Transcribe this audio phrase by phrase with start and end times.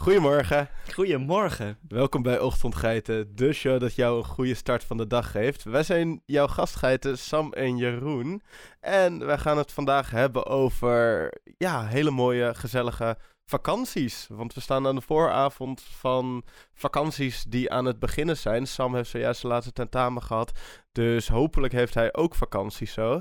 [0.00, 0.68] Goedemorgen.
[0.94, 1.78] Goedemorgen.
[1.88, 5.64] Welkom bij Ochtendgeiten, de show dat jou een goede start van de dag geeft.
[5.64, 8.42] Wij zijn jouw gastgeiten Sam en Jeroen.
[8.80, 14.26] En wij gaan het vandaag hebben over ja, hele mooie, gezellige vakanties.
[14.30, 18.66] Want we staan aan de vooravond van vakanties die aan het beginnen zijn.
[18.66, 20.58] Sam heeft zojuist zijn laatste tentamen gehad.
[20.92, 23.20] Dus hopelijk heeft hij ook vakantie zo.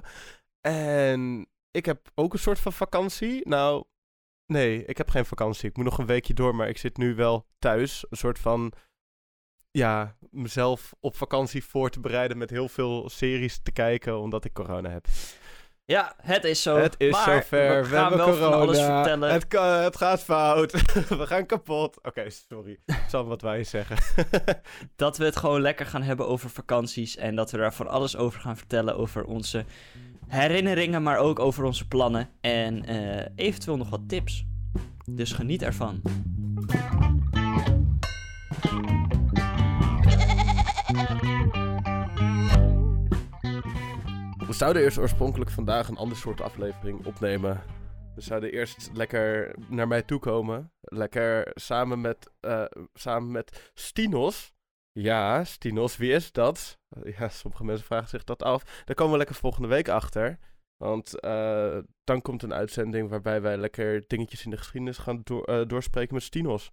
[0.61, 3.47] En ik heb ook een soort van vakantie.
[3.47, 3.83] Nou,
[4.49, 5.69] nee, ik heb geen vakantie.
[5.69, 8.05] Ik moet nog een weekje door, maar ik zit nu wel thuis.
[8.09, 8.71] Een soort van,
[9.71, 14.53] ja, mezelf op vakantie voor te bereiden met heel veel series te kijken, omdat ik
[14.53, 15.07] corona heb.
[15.85, 16.77] Ja, het is zo.
[16.77, 17.81] Het is maar zover.
[17.81, 18.51] We We, gaan hebben wel corona.
[18.51, 19.31] van alles vertellen.
[19.31, 19.45] Het,
[19.83, 20.71] het gaat fout.
[21.21, 22.03] we gaan kapot.
[22.03, 22.79] Oké, sorry.
[23.09, 23.97] Sam, wat wij zeggen.
[24.95, 27.17] Dat we het gewoon lekker gaan hebben over vakanties.
[27.17, 28.97] En dat we daar van alles over gaan vertellen.
[28.97, 29.65] Over onze
[30.29, 32.29] herinneringen, maar ook over onze plannen.
[32.41, 34.45] En eh, eventueel nog wat tips.
[35.05, 36.01] Dus geniet ervan.
[44.47, 47.63] We zouden eerst oorspronkelijk vandaag een ander soort aflevering opnemen.
[48.15, 50.71] We zouden eerst lekker naar mij toe komen.
[50.81, 54.53] Lekker samen met, eh, samen met Stinos.
[55.01, 56.77] Ja, Stinos, wie is dat?
[57.17, 58.63] Ja, sommige mensen vragen zich dat af.
[58.85, 60.37] Daar komen we lekker volgende week achter.
[60.77, 65.61] Want eh, dan komt een uitzending waarbij wij lekker dingetjes in de geschiedenis gaan eh,
[65.67, 66.71] doorspreken met Stinos.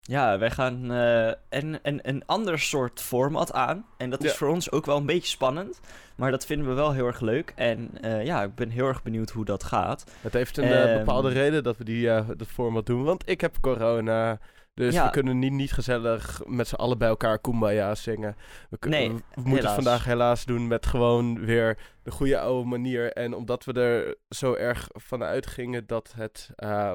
[0.00, 3.86] Ja, wij gaan eh, een, een, een ander soort format aan.
[3.96, 4.36] En dat is Ja.
[4.36, 5.80] voor ons ook wel een beetje spannend.
[6.16, 7.52] Maar dat vinden we wel heel erg leuk.
[7.56, 7.90] En
[8.24, 10.04] ja, ik ben heel erg benieuwd hoe dat gaat.
[10.20, 10.98] Het heeft een eh, Ehm.
[10.98, 13.04] bepaalde reden dat we die, dat format doen.
[13.04, 14.38] Want ik heb corona.
[14.78, 15.04] Dus Ja.
[15.04, 18.36] we kunnen niet, niet gezellig met z'n allen bij elkaar Kumbaya zingen.
[18.70, 22.68] We, kun- Nee, we, moeten het vandaag helaas doen met gewoon weer de goede oude
[22.68, 23.12] manier.
[23.12, 26.50] En omdat we er zo erg van uitgingen dat het...
[26.54, 26.92] eh,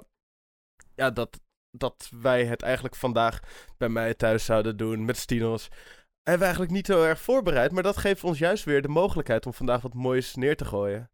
[0.96, 1.40] ja, dat,
[1.72, 3.40] dat wij het eigenlijk vandaag
[3.78, 5.68] bij mij thuis zouden doen met Stinos.
[6.14, 7.72] Hebben we eigenlijk niet heel erg voorbereid.
[7.72, 11.10] Maar dat geeft ons juist weer de mogelijkheid om vandaag wat moois neer te gooien.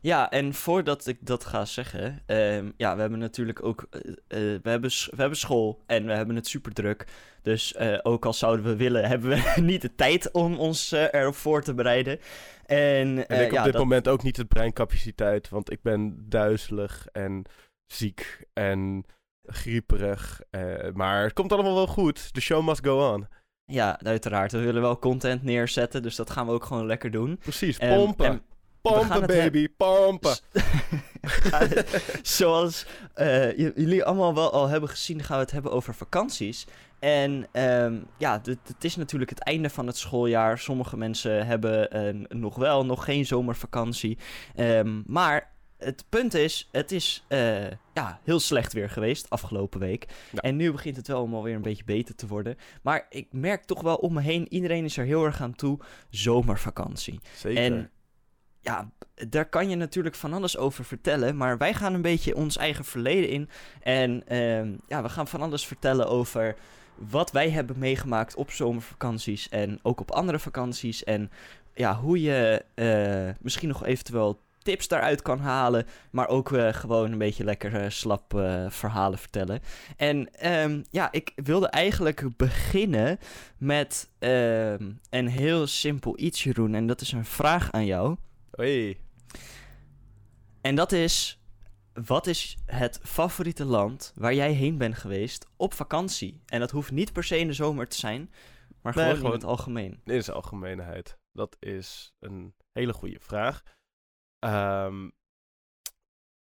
[0.00, 4.60] Ja, en voordat ik dat ga zeggen, ehm, ja, we hebben natuurlijk ook, eh, eh,
[4.62, 7.06] we, hebben, we hebben school en we hebben het super druk.
[7.42, 11.34] Dus eh, ook al zouden we willen, hebben we niet de tijd om ons erop
[11.34, 12.18] voor te bereiden.
[12.66, 16.24] En, En ik op ja, dit dat- moment ook niet het breincapaciteit, want ik ben
[16.28, 17.42] duizelig en
[17.86, 19.04] ziek en
[19.46, 20.40] grieperig.
[20.92, 22.34] maar het komt allemaal wel goed.
[22.34, 23.26] The show must go on.
[23.64, 24.52] Ja, uiteraard.
[24.52, 27.38] We willen wel content neerzetten, dus dat gaan we ook gewoon lekker doen.
[27.38, 28.26] Precies, Ehm, pompen.
[28.26, 28.42] en
[28.92, 30.36] pompen, baby, pompen.
[32.22, 36.66] Zoals eh, jullie allemaal wel al hebben gezien, gaan we het hebben over vakanties.
[36.98, 40.58] En ehm, ja, het is natuurlijk het einde van het schooljaar.
[40.58, 44.18] Sommige mensen hebben eh, nog wel, nog geen zomervakantie.
[44.54, 50.06] Ehm, maar het punt is, het is eh, ja, heel slecht weer geweest afgelopen week.
[50.30, 50.40] Ja.
[50.40, 52.56] En nu begint het wel allemaal weer een beetje beter te worden.
[52.82, 55.78] Maar ik merk toch wel om me heen, iedereen is er heel erg aan toe,
[56.10, 57.20] zomervakantie.
[57.36, 57.62] Zeker.
[57.62, 57.90] En
[58.64, 58.90] ja,
[59.28, 61.36] daar kan je natuurlijk van alles over vertellen.
[61.36, 63.48] Maar wij gaan een beetje ons eigen verleden in.
[63.82, 66.56] En ehm, ja, we gaan van alles vertellen over
[66.94, 69.48] wat wij hebben meegemaakt op zomervakanties.
[69.48, 71.04] En ook op andere vakanties.
[71.04, 71.30] En
[71.74, 75.86] ja, hoe je eh, misschien nog eventueel tips daaruit kan halen.
[76.10, 78.32] Maar ook eh, gewoon een beetje lekker eh, slap
[78.68, 79.60] verhalen vertellen.
[79.96, 83.18] En ehm, ja, ik wilde eigenlijk beginnen
[83.58, 86.74] met ehm, een heel simpel iets, Jeroen.
[86.74, 88.16] En dat is een vraag aan jou.
[88.56, 89.00] Hoi.
[90.60, 91.42] En dat is:
[91.92, 96.42] wat is het favoriete land waar jij heen bent geweest op vakantie?
[96.46, 98.32] En dat hoeft niet per se in de zomer te zijn,
[98.82, 100.00] maar Nee, gewoon, gewoon- in het algemeen.
[100.04, 101.18] In zijn algemeenheid.
[101.32, 103.62] Dat is een hele goede vraag.
[104.38, 105.08] Ehm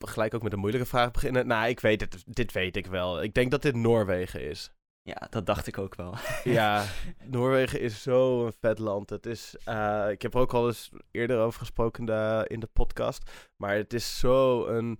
[0.06, 1.46] gelijk ook met een moeilijke vraag beginnen.
[1.46, 2.22] Nou, ik weet het.
[2.26, 3.22] Dit weet ik wel.
[3.22, 4.72] Ik denk dat dit Noorwegen is.
[5.04, 6.14] Ja, dat dacht ik ook wel.
[6.44, 6.84] Ja,
[7.24, 9.10] Noorwegen is zo'n vet land.
[9.10, 12.00] Het is, eh, ik heb er ook al eens eerder over gesproken
[12.48, 13.30] in de, podcast.
[13.56, 14.98] Maar het is zo een.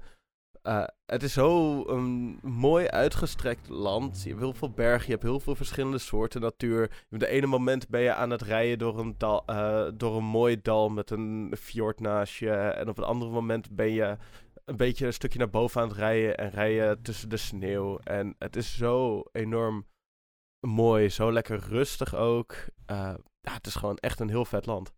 [0.63, 4.23] eh, het is zo een mooi uitgestrekt land.
[4.23, 7.05] Je hebt heel veel bergen, je hebt heel veel verschillende soorten natuur.
[7.10, 10.25] Op de ene moment ben je aan het rijden door een, dal, eh, door een
[10.25, 12.51] mooi dal met een fjord naast je.
[12.51, 14.16] En op een ander moment ben je
[14.65, 16.37] een beetje een stukje naar boven aan het rijden.
[16.37, 17.98] En rij je tussen de sneeuw.
[17.98, 19.87] En het is zo enorm
[20.66, 22.54] mooi, zo lekker rustig ook.
[22.86, 24.92] Eh, ja, het is gewoon echt een heel vet land.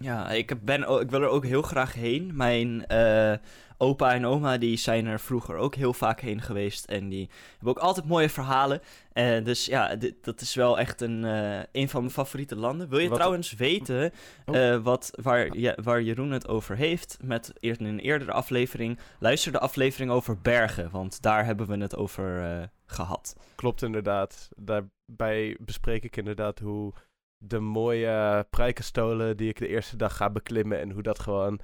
[0.00, 2.30] Ja, ik, ben, ik wil er ook heel graag heen.
[2.34, 3.32] Mijn eh,
[3.78, 6.84] opa en oma die zijn er vroeger ook heel vaak heen geweest.
[6.84, 8.80] En die hebben ook altijd mooie verhalen.
[9.12, 12.88] Eh, dus ja, dit, dat is wel echt een, eh, een van mijn favoriete landen.
[12.88, 14.12] Wil je Wat- trouwens weten
[14.46, 14.76] Oh.
[14.82, 17.18] wat, waar, ja, waar Jeroen het over heeft?
[17.22, 18.98] Met in een eerdere aflevering.
[19.18, 20.90] Luister de aflevering over bergen.
[20.90, 23.36] Want daar hebben we het over eh, gehad.
[23.54, 24.48] Klopt inderdaad.
[24.56, 26.92] Daarbij bespreek ik inderdaad hoe
[27.48, 31.60] de mooie prijkenstolen die ik de eerste dag ga beklimmen en hoe dat gewoon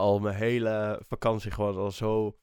[0.00, 2.36] al mijn hele vakantie gewoon al zo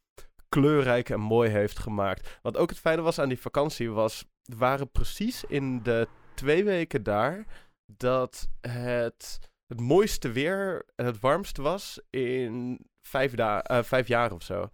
[0.49, 2.39] kleurrijk en mooi heeft gemaakt.
[2.41, 4.25] Wat ook het fijne was aan die vakantie was,
[4.57, 7.45] waren precies in de twee weken daar
[7.85, 14.31] dat het het mooiste weer en het warmste was in vijf, da- eh, vijf jaar
[14.31, 14.69] of zo.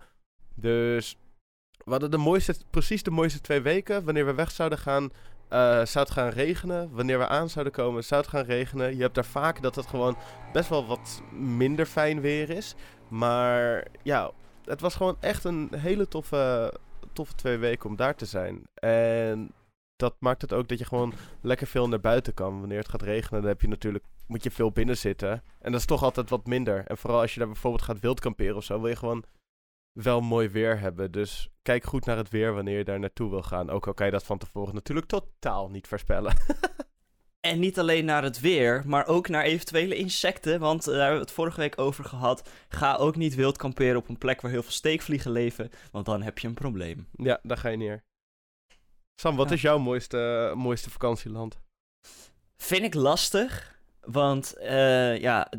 [0.56, 1.18] Dus
[1.86, 4.04] we hadden de mooiste, precies de mooiste twee weken.
[4.06, 5.10] Wanneer we weg zouden gaan,
[5.50, 6.90] eh, zou het gaan regenen.
[6.92, 8.96] Wanneer we aan zouden komen, zou het gaan regenen.
[8.96, 10.18] Je hebt daar vaak dat het gewoon
[10.54, 12.76] best wel wat minder fijn weer is.
[13.08, 14.32] Maar ja,
[14.66, 16.74] het was gewoon echt een hele toffe,
[17.14, 18.64] toffe twee weken om daar te zijn.
[18.74, 19.52] En
[19.96, 22.60] dat maakt het ook dat je gewoon lekker veel naar buiten kan.
[22.60, 25.44] Wanneer het gaat regenen, dan heb je natuurlijk, moet je veel binnen zitten.
[25.60, 26.84] En dat is toch altijd wat minder.
[26.88, 29.24] En vooral als je daar bijvoorbeeld gaat wildkamperen of zo, wil je gewoon
[30.04, 31.12] wel mooi weer hebben.
[31.12, 33.70] Dus kijk goed naar het weer wanneer je daar naartoe wil gaan.
[33.70, 36.34] Ook al kan je dat van tevoren natuurlijk totaal niet voorspellen.
[37.40, 40.60] En niet alleen naar het weer, maar ook naar eventuele insecten.
[40.60, 42.50] Want eh, daar hebben we het vorige week over gehad.
[42.70, 45.70] Ga ook niet wild kamperen op een plek waar heel veel steekvliegen leven.
[45.92, 47.08] Want dan heb je een probleem.
[47.12, 48.04] ja, daar ga je neer.
[49.16, 49.56] Sam, wat Ja.
[49.56, 51.60] is jouw mooiste, mooiste vakantieland?
[52.58, 53.77] Vind ik lastig.
[54.08, 55.52] Want eh, ja,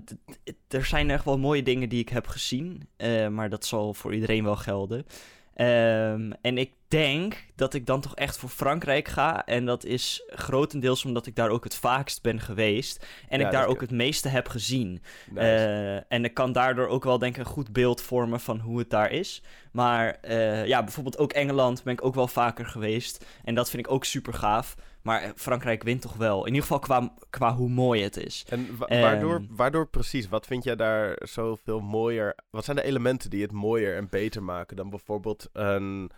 [0.68, 2.88] er zijn echt wel mooie dingen die ik heb gezien.
[2.96, 5.06] eh, maar dat zal voor iedereen wel gelden.
[5.54, 9.44] Ehm, en ik denk dat ik dan toch echt voor Frankrijk ga.
[9.46, 13.06] En dat is grotendeels omdat ik daar ook het vaakst ben geweest.
[13.28, 15.02] En Ja, ik daar ook het meeste heb gezien.
[15.30, 15.46] Nice.
[15.46, 18.78] Eh, en ik kan daardoor ook wel denk ik een goed beeld vormen van hoe
[18.78, 19.42] het daar is.
[19.72, 20.18] Maar
[20.66, 23.24] ja, bijvoorbeeld ook Engeland ben ik ook wel vaker geweest.
[23.44, 24.76] En dat vind ik ook super gaaf.
[25.08, 26.40] Maar eh, Frankrijk wint toch wel.
[26.40, 28.44] In ieder geval qua, qua hoe mooi het is.
[28.48, 30.28] en wa- ehm, waardoor, waardoor precies?
[30.28, 32.34] Wat vind jij daar zoveel mooier?
[32.50, 36.10] Wat zijn de elementen die het mooier en beter maken dan bijvoorbeeld een,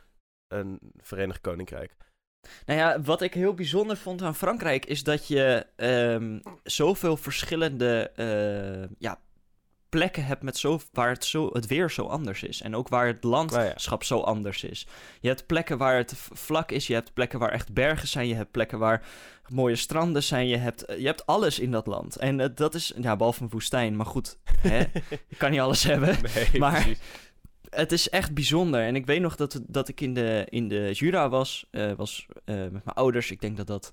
[0.48, 1.96] een Verenigd Koninkrijk?
[2.66, 8.10] Nou ja, wat ik heel bijzonder vond aan Frankrijk is dat je ehm, zoveel verschillende
[8.16, 9.20] eh, ja,
[9.90, 12.62] plekken hebt met zo, waar het, zo, het weer zo anders is.
[12.62, 14.86] En ook waar het landschap zo anders is.
[15.20, 18.34] Je hebt plekken waar het vlak is, je hebt plekken waar echt bergen zijn, je
[18.34, 19.02] hebt plekken waar
[19.48, 22.16] mooie stranden zijn, je hebt, je hebt alles in dat land.
[22.16, 24.78] En eh, dat is, ja, behalve een woestijn, maar goed, hè,
[25.28, 26.16] je kan niet alles hebben.
[26.34, 26.98] Nee, Maar- precies.
[27.70, 28.82] Het is echt bijzonder.
[28.82, 31.66] En ik weet nog dat, dat ik in de, in de Jura was.
[31.70, 33.30] eh, was eh, met mijn ouders.
[33.30, 33.92] Ik denk dat dat,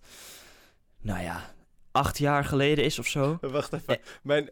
[1.02, 1.54] nou ja,
[1.98, 3.38] acht jaar geleden is of zo.
[3.42, 4.00] Wacht even.
[4.24, 4.50] Mijn,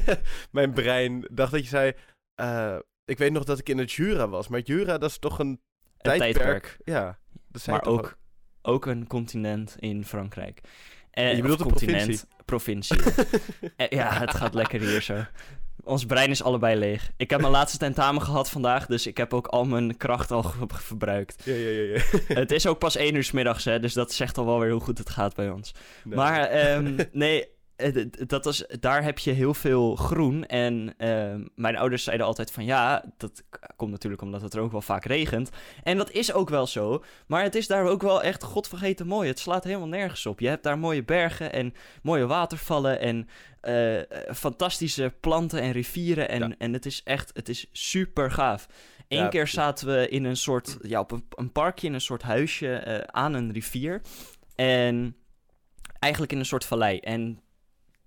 [0.50, 1.92] mijn brein dacht dat je zei...
[2.34, 4.48] eh, ik weet nog dat ik in het Jura was.
[4.48, 5.60] Maar Jura, dat is toch een Een
[5.98, 6.32] tijdperk?
[6.34, 6.78] tijdperk.
[6.84, 7.18] Ja.
[7.48, 8.18] Dat zei Maar ook,
[8.62, 10.60] ook een continent in Frankrijk.
[11.10, 13.00] Eh, Je bedoelt een continent, provincie.
[13.76, 15.24] Eh, ja, het gaat lekker hier zo.
[15.88, 17.10] Ons brein is allebei leeg.
[17.16, 20.52] Ik heb mijn laatste tentamen gehad vandaag, dus ik heb ook al mijn kracht al
[20.68, 21.42] verbruikt.
[21.44, 22.02] Ja, ja, ja.
[22.28, 22.34] ja.
[22.40, 24.70] het is ook pas één uur 's middags, hè, dus dat zegt al wel weer
[24.70, 25.72] hoe goed het gaat bij ons.
[26.04, 26.16] Nee.
[26.16, 27.48] Maar ehm, nee,
[28.26, 30.46] dat was, daar heb je heel veel groen.
[30.46, 33.42] En ehm, mijn ouders zeiden altijd van ja, dat
[33.76, 35.50] komt natuurlijk omdat het er ook wel vaak regent.
[35.82, 37.04] En dat is ook wel zo.
[37.26, 39.28] Maar het is daar ook wel echt godvergeten mooi.
[39.28, 40.40] Het slaat helemaal nergens op.
[40.40, 43.28] Je hebt daar mooie bergen en mooie watervallen en
[43.60, 46.28] eh, eh, fantastische planten en rivieren.
[46.28, 46.54] En, Ja.
[46.58, 48.66] en het is echt, het is super gaaf.
[49.08, 52.00] Eén Ja, keer zaten we in een soort, ja, op een, een parkje, in een
[52.00, 54.00] soort huisje eh, aan een rivier.
[54.54, 55.16] En
[55.98, 56.98] eigenlijk in een soort vallei.
[56.98, 57.40] En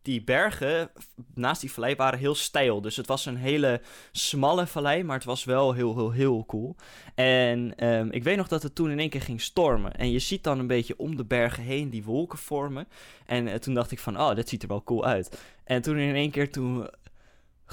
[0.02, 0.90] die bergen
[1.34, 2.82] naast die vallei waren heel steil.
[2.82, 3.82] Dus het was een hele
[4.12, 6.76] smalle vallei, maar het was wel heel, heel, heel cool.
[7.16, 9.96] En ehm, ik weet nog dat het toen in één keer ging stormen.
[9.96, 12.88] En je ziet dan een beetje om de bergen heen die wolken vormen.
[13.26, 15.40] En eh, toen dacht ik van, oh, dit ziet er wel cool uit.
[15.64, 16.90] En toen in één keer, toen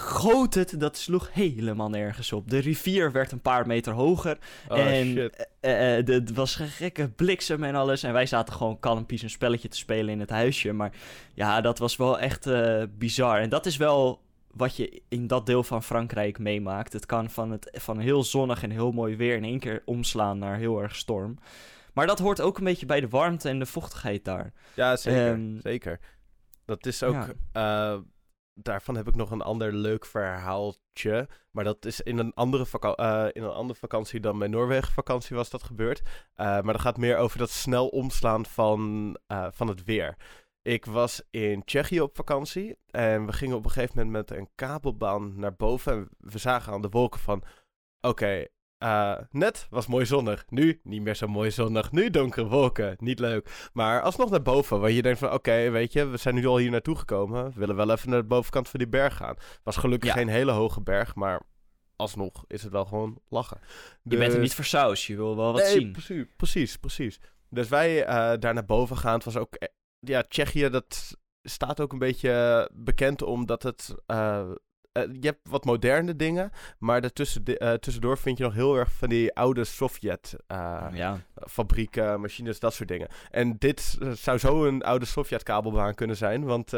[0.00, 2.50] goot het, dat sloeg helemaal nergens op.
[2.50, 4.38] De rivier werd een paar meter hoger.
[4.68, 8.02] Oh, en eh, eh, de- het was een gekke bliksem en alles.
[8.02, 10.72] En wij zaten gewoon kalmpies een spelletje te spelen in het huisje.
[10.72, 10.92] Maar
[11.34, 13.40] ja, dat was wel echt eh, bizar.
[13.40, 14.20] En dat is wel
[14.52, 16.92] wat je in dat deel van Frankrijk meemaakt.
[16.92, 20.38] Het kan van, het, van heel zonnig en heel mooi weer in één keer omslaan
[20.38, 21.38] naar heel erg storm.
[21.92, 24.52] Maar dat hoort ook een beetje bij de warmte en de vochtigheid daar.
[24.74, 25.26] Ja, zeker.
[25.32, 26.00] Ehm, zeker.
[26.64, 27.26] Dat is ook...
[27.52, 28.00] ja.
[28.62, 31.28] Daarvan heb ik nog een ander leuk verhaaltje.
[31.50, 35.36] Maar dat is in een andere, eh, in een andere vakantie dan mijn Noorwegen vakantie
[35.36, 36.02] was dat gebeurd.
[36.34, 40.16] Eh, maar dat gaat meer over dat snel omslaan van, eh, van het weer.
[40.62, 44.48] Ik was in Tsjechië op vakantie en we gingen op een gegeven moment met een
[44.54, 45.92] kabelbaan naar boven.
[45.92, 47.42] En we zagen aan de wolken van,
[48.00, 48.46] oké,
[48.78, 53.18] eh, net was mooi zonnig, nu niet meer zo mooi zonnig, nu donkere wolken, niet
[53.18, 53.68] leuk.
[53.72, 56.56] Maar alsnog naar boven, waar je denkt van, oké, weet je, we zijn nu al
[56.58, 59.36] hier naartoe gekomen, we willen wel even naar de bovenkant van die berg gaan.
[59.62, 60.14] Was gelukkig Ja.
[60.16, 61.42] geen hele hoge berg, maar
[61.96, 63.58] alsnog is het wel gewoon lachen.
[64.02, 65.92] Je bent er Dus- niet voor saus, je wil wel wat Nee, zien.
[65.92, 67.20] Precies, precies, precies.
[67.50, 69.14] Dus wij eh, daar naar boven gaan.
[69.14, 69.54] Het was ook...
[69.54, 69.68] eh,
[70.00, 73.94] Ja, Tsjechië, dat staat ook een beetje bekend omdat het...
[74.92, 78.92] eh, je hebt wat moderne dingen, maar daartussen, eh, tussendoor vind je nog heel erg
[78.92, 81.20] van die oude Sovjet eh, ja.
[82.16, 83.08] machines, dat soort dingen.
[83.30, 86.70] En dit zou zo een oude Sovjet-kabelbaan kunnen zijn, want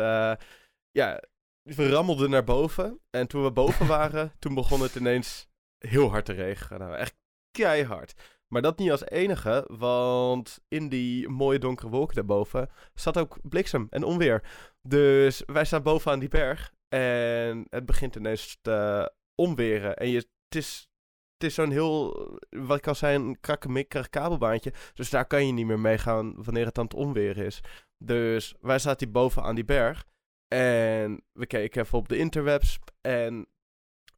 [0.91, 1.23] ja,
[1.63, 3.01] we rammelden naar boven.
[3.11, 5.49] En toen we boven waren, toen begon het ineens
[5.79, 6.81] heel hard te regenen.
[6.81, 7.15] Nou, echt
[7.51, 8.15] keihard.
[8.49, 13.87] Maar dat niet als enige, want in die mooie donkere wolken daarboven zat ook bliksem
[13.91, 14.43] en onweer.
[14.83, 19.97] Dus wij staan boven aan die berg en het begint ineens te onweren.
[19.97, 20.91] En je, het is,
[21.33, 24.73] het is zo'n heel, wat zei, een krakkemikkerig kabelbaantje.
[24.95, 27.61] Dus daar kan je niet meer mee gaan wanneer het aan het onweren is.
[28.05, 30.07] Dus wij zaten hier boven aan die berg.
[30.55, 32.79] En we keken even op de interwebs.
[33.01, 33.47] En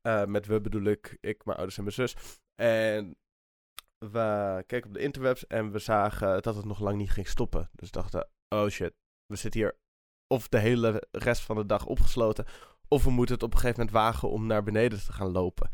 [0.02, 2.16] eh, met we bedoel ik, ik, mijn ouders en mijn zus.
[2.54, 3.16] En
[3.98, 7.70] we keken op de interwebs en we zagen dat het nog lang niet ging stoppen.
[7.72, 8.94] Dus dachten, oh shit,
[9.26, 9.80] we zitten hier
[10.32, 12.44] of de hele rest van de dag opgesloten.
[12.88, 15.70] Of we moeten het op een gegeven moment wagen om naar beneden te gaan lopen.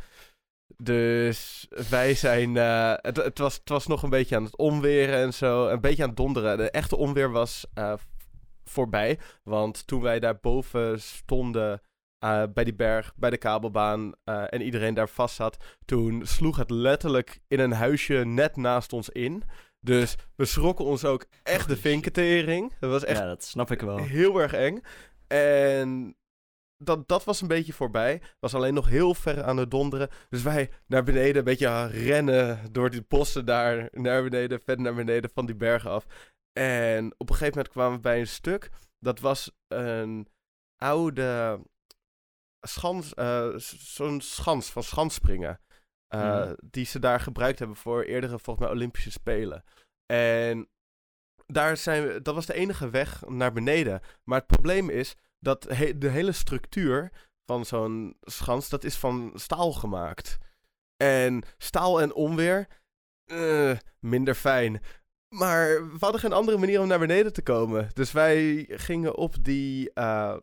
[0.77, 2.57] Dus wij zijn.
[2.57, 5.69] eh, het, het, was, het was nog een beetje aan het onweren en zo.
[5.69, 6.57] Een beetje aan het donderen.
[6.57, 7.93] De echte onweer was eh,
[8.65, 9.19] voorbij.
[9.43, 11.81] Want toen wij daar boven stonden.
[12.19, 14.13] eh, bij die berg, bij de kabelbaan.
[14.25, 15.57] en iedereen daar vast zat.
[15.85, 19.43] Toen sloeg het letterlijk in een huisje net naast ons in.
[19.81, 22.73] Dus we schrokken ons ook echt de vinkentering.
[22.81, 23.97] Dat was echt ja, dat snap ik wel.
[23.99, 24.81] heel erg eng.
[25.27, 26.17] En
[26.77, 28.23] dat, dat was een beetje voorbij.
[28.41, 30.09] Was alleen nog heel ver aan het donderen.
[30.29, 34.95] Dus wij naar beneden een beetje rennen door die bossen daar naar beneden, verder naar
[34.95, 36.07] beneden van die bergen af.
[36.53, 38.71] En op een gegeven moment kwamen we bij een stuk.
[38.99, 40.29] Dat was een
[40.77, 41.61] oude
[42.61, 45.61] schans, eh, zo'n schans van schansspringen.
[46.09, 46.55] Eh, Mhm.
[46.71, 49.65] Die ze daar gebruikt hebben voor eerdere, volgens mij, Olympische Spelen.
[50.07, 50.69] En
[51.47, 54.01] daar zijn we, dat was de enige weg naar beneden.
[54.25, 57.13] Maar het probleem is dat he- de hele structuur
[57.47, 60.39] van zo'n schans, dat is van staal gemaakt.
[60.97, 62.67] En staal en onweer,
[63.25, 64.81] eh, minder fijn.
[65.35, 67.89] Maar we hadden geen andere manier om naar beneden te komen.
[67.93, 70.37] Dus wij gingen op die, eh,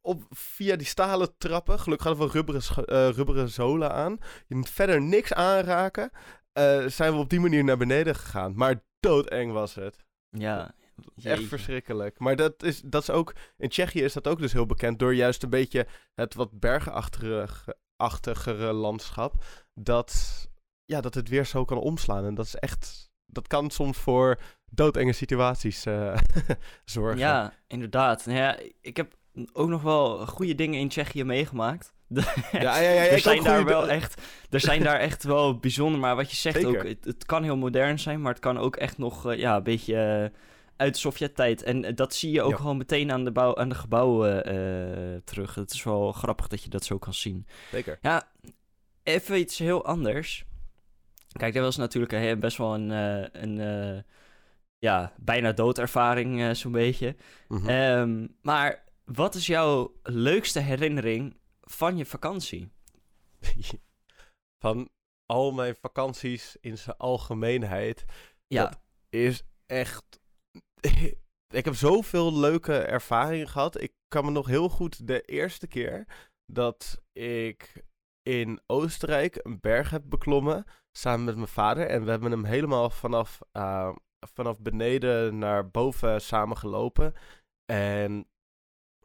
[0.00, 1.78] op, via die stalen trappen.
[1.78, 4.18] Gelukkig hadden we rubberen, eh, rubberen zolen aan.
[4.46, 6.10] Je moet verder niks aanraken.
[6.52, 8.52] eh, zijn we op die manier naar beneden gegaan.
[8.56, 9.96] Maar doodeng was het.
[10.30, 10.74] Ja.
[11.22, 12.18] Echt verschrikkelijk.
[12.18, 13.34] Maar dat is, dat is ook...
[13.56, 14.98] In Tsjechië is dat ook dus heel bekend...
[14.98, 19.44] door juist een beetje het wat bergenachtigere landschap...
[19.74, 20.48] dat,
[20.84, 22.24] ja, dat het weer zo kan omslaan.
[22.24, 23.10] En dat is echt...
[23.26, 24.40] Dat kan soms voor
[24.70, 26.16] doodenge situaties eh,
[26.84, 27.18] zorgen.
[27.18, 28.26] Ja, inderdaad.
[28.26, 29.16] Nou ja, ik heb
[29.52, 31.94] ook nog wel goede dingen in Tsjechië meegemaakt.
[32.08, 32.22] ja,
[32.52, 36.16] ja, ja, ja, er zijn daar wel echt, er zijn daar echt wel bijzonder, maar
[36.16, 36.78] wat je zegt Zeker.
[36.78, 39.56] ook, het, het kan heel modern zijn, maar het kan ook echt nog eh, ja,
[39.56, 40.38] een beetje eh,
[40.76, 41.62] uit de Sovjet-tijd.
[41.62, 44.42] En eh, dat zie je ook gewoon meteen aan de, bouw, aan de gebouwen
[45.24, 45.54] terug.
[45.54, 47.46] Het is wel grappig dat je dat zo kan zien.
[47.70, 47.98] Zeker.
[48.02, 48.28] Ja,
[49.02, 50.44] even iets heel anders.
[51.32, 52.90] Kijk, dat was natuurlijk een, best wel een,
[53.42, 54.04] een
[54.78, 57.16] ja, bijna doodervaring zo'n beetje.
[57.48, 57.68] Mhm.
[57.68, 62.72] Ehm, maar wat is jouw leukste herinnering van je vakantie?
[64.62, 64.88] Van
[65.26, 68.04] al mijn vakanties in zijn algemeenheid...
[68.46, 70.20] Ja, Dat is echt.
[71.48, 73.80] Ik heb zoveel leuke ervaringen gehad.
[73.80, 76.06] Ik kan me nog heel goed de eerste keer
[76.46, 77.84] dat ik
[78.22, 80.64] in Oostenrijk een berg heb beklommen.
[80.92, 81.86] Samen met mijn vader.
[81.86, 83.96] En we hebben hem helemaal vanaf, eh,
[84.34, 87.14] vanaf beneden naar boven samen gelopen.
[87.64, 88.29] En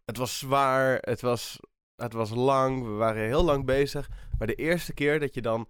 [0.05, 0.97] het was zwaar.
[1.01, 1.59] Het was,
[1.95, 2.83] het was lang.
[2.83, 4.09] We waren heel lang bezig.
[4.37, 5.67] Maar de eerste keer dat je dan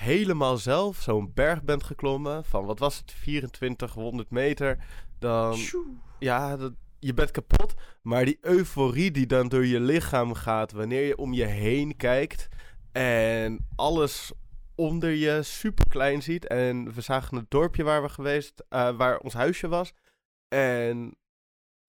[0.00, 4.78] helemaal zelf zo'n berg bent geklommen van wat was het 2400 meter
[5.18, 5.58] dan
[6.18, 11.06] ja dat, je bent kapot maar die euforie die dan door je lichaam gaat wanneer
[11.06, 12.48] je om je heen kijkt
[12.92, 14.32] en alles
[14.74, 19.18] onder je super klein ziet en we zagen het dorpje waar we geweest eh, waar
[19.18, 19.92] ons huisje was
[20.48, 21.16] en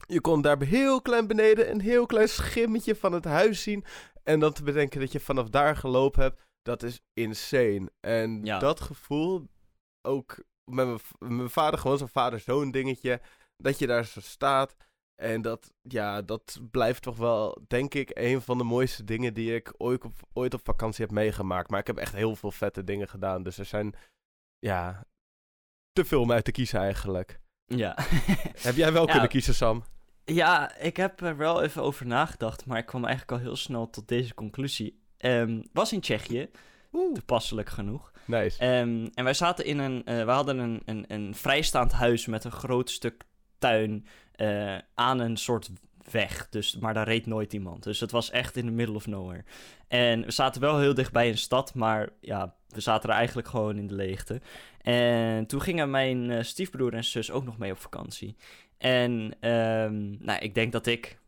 [0.08, 3.86] je kon daar heel klein beneden een heel klein schimmetje van het huis zien
[4.24, 7.92] en dan te bedenken dat je vanaf daar gelopen hebt dat is insane.
[8.00, 8.60] En Ja.
[8.60, 9.48] dat gevoel,
[10.02, 13.22] ook met mijn, vader, gewoon zo'n vader-zoon dingetje,
[13.58, 14.76] dat je daar zo staat
[15.16, 19.56] En dat, ja, dat blijft toch wel, denk ik, een van de mooiste dingen die
[19.56, 21.70] ik ooit op, ooit op vakantie heb meegemaakt.
[21.70, 23.44] Maar ik heb echt heel veel vette dingen gedaan.
[23.44, 23.94] Dus er zijn,
[24.60, 25.06] ja,
[25.92, 27.40] te veel om uit te kiezen eigenlijk.
[27.70, 27.98] Ja.
[28.68, 29.12] heb jij wel Ja.
[29.12, 29.84] kunnen kiezen, Sam?
[30.26, 33.90] Ja, ik heb er wel even over nagedacht, maar ik kwam eigenlijk al heel snel
[33.90, 35.00] tot deze conclusie.
[35.18, 36.50] Ehm, was in Tsjechië,
[36.94, 38.12] Oeh, toepasselijk genoeg.
[38.26, 38.60] nice.
[38.60, 42.44] Ehm, en wij zaten in een, eh, we hadden een, een, een vrijstaand huis met
[42.44, 43.24] een groot stuk
[43.58, 45.70] tuin eh, aan een soort
[46.12, 46.48] weg.
[46.50, 47.84] Dus, maar daar reed nooit iemand.
[47.84, 49.44] Dus het was echt in the middle of nowhere.
[49.88, 53.48] En we zaten wel heel dicht bij een stad, maar ja, we zaten er eigenlijk
[53.48, 54.42] gewoon in de leegte.
[54.90, 58.36] En toen gingen mijn eh, stiefbroer en zus ook nog mee op vakantie.
[58.78, 61.20] En ehm, nou, ik denk dat ik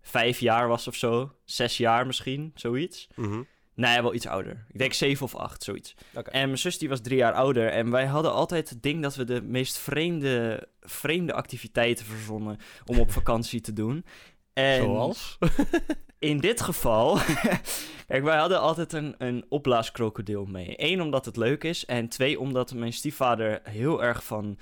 [0.00, 1.32] vijf jaar was of zo.
[1.44, 3.08] Zes jaar misschien, zoiets.
[3.14, 3.42] Mhm.
[3.74, 4.64] Nee, wel iets ouder.
[4.68, 5.94] Ik denk zeven of acht, zoiets.
[6.12, 7.68] En mijn zus die was drie jaar ouder.
[7.68, 12.98] En wij hadden altijd het ding dat we de meest vreemde, vreemde activiteiten verzonnen om
[12.98, 14.04] op vakantie te doen.
[14.52, 15.38] En Zoals?
[16.20, 17.18] in dit geval...
[18.06, 20.74] Kijk, wij hadden altijd een, een opblaaskrokodil mee.
[20.76, 21.84] Eén, omdat het leuk is.
[21.86, 24.58] En twee, omdat mijn stiefvader heel erg van...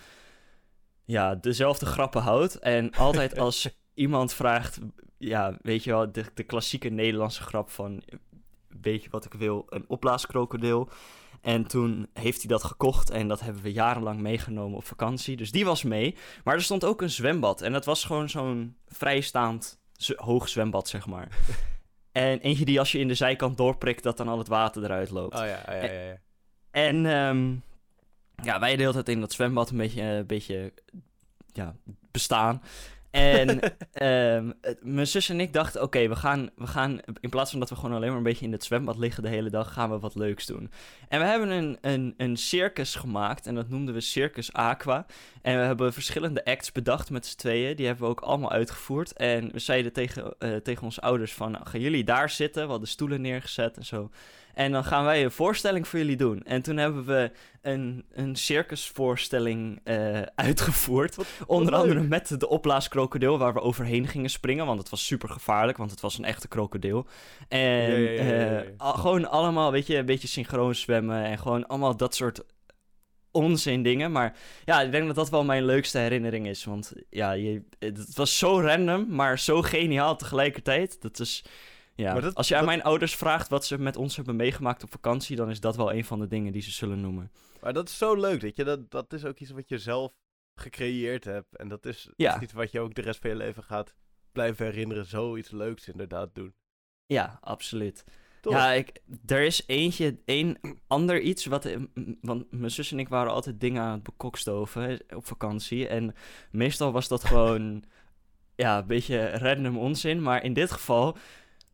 [1.05, 2.59] Ja, dezelfde grappen houdt.
[2.59, 4.79] En altijd als iemand vraagt...
[5.19, 8.03] Ja, weet je wel, de, de klassieke Nederlandse grap van...
[8.81, 9.67] Weet je wat ik wil?
[9.69, 10.88] Een opblaaskrokodil.
[11.41, 15.37] En toen heeft hij dat gekocht en dat hebben we jarenlang meegenomen op vakantie.
[15.37, 16.17] Dus die was mee.
[16.45, 17.61] Maar er stond ook een zwembad.
[17.61, 19.81] En dat was gewoon zo'n vrijstaand
[20.17, 21.28] hoog zwembad, zeg maar.
[22.12, 25.11] en eentje die als je in de zijkant doorprikt, dat dan al het water eruit
[25.11, 25.35] loopt.
[25.35, 25.85] Oh ja, ja, ja.
[25.85, 26.17] ja, ja.
[26.71, 27.55] En ehm,
[28.43, 30.73] ja, wij de hele tijd in dat zwembad een beetje, een beetje
[31.52, 31.76] ja,
[32.11, 32.62] bestaan.
[33.11, 33.61] En
[33.93, 37.61] ehm, het- mijn zus en ik dachten, oké, we, gaan, we gaan, in plaats van
[37.61, 39.91] dat we gewoon alleen maar een beetje in het zwembad liggen de hele dag, gaan
[39.91, 40.71] we wat leuks doen.
[41.09, 45.07] En we hebben een, een, een circus gemaakt en dat noemden we Circus Aqua.
[45.43, 49.12] En we hebben verschillende acts bedacht met z'n tweeën, die hebben we ook allemaal uitgevoerd.
[49.12, 52.65] En we zeiden tegen, eh, tegen onze ouders van, gaan jullie daar zitten?
[52.65, 54.11] We hadden stoelen neergezet en zo.
[54.59, 56.43] En dan gaan wij een voorstelling voor jullie doen.
[56.43, 57.31] En toen hebben we
[57.62, 61.17] een, een circusvoorstelling eh, uitgevoerd.
[61.47, 61.81] Onder leuk.
[61.81, 64.67] andere met de opblaaskrokodil waar we overheen gingen springen.
[64.67, 67.07] Want het was super gevaarlijk, want het was een echte krokodil.
[67.49, 68.62] En Ja, ja, ja, ja, ja.
[68.62, 71.25] eh, al- gewoon allemaal, weet je, een beetje synchroon zwemmen.
[71.25, 72.41] En gewoon allemaal dat soort
[73.31, 74.12] onzin dingen.
[74.12, 76.65] Maar ja, ik denk dat dat wel mijn leukste herinnering is.
[76.65, 81.03] Want ja, je, het was zo random, maar zo geniaal tegelijkertijd.
[81.03, 81.44] Dat is...
[81.98, 84.37] Ja, Maar dat- als je aan dat- mijn ouders vraagt wat ze met ons hebben
[84.37, 87.30] meegemaakt op vakantie, dan is dat wel een van de dingen die ze zullen noemen.
[87.61, 88.64] Maar dat is zo leuk, weet je.
[88.64, 90.12] Dat, dat is ook iets wat je zelf
[90.54, 91.56] gecreëerd hebt.
[91.56, 92.40] En dat is Ja.
[92.40, 93.94] iets wat je ook de rest van je leven gaat
[94.32, 95.06] blijven herinneren.
[95.06, 96.54] Zoiets leuks inderdaad doen.
[97.06, 98.04] Ja, absoluut.
[98.40, 98.52] Top.
[98.52, 101.76] Ja, ik, er is eentje, één ander iets, wat, eh,
[102.20, 105.88] want mijn zus en ik waren altijd dingen aan het bekokstoven op vakantie.
[105.88, 106.14] En
[106.50, 107.84] meestal was dat gewoon,
[108.56, 110.22] ja, een beetje random onzin.
[110.22, 111.16] Maar in dit geval,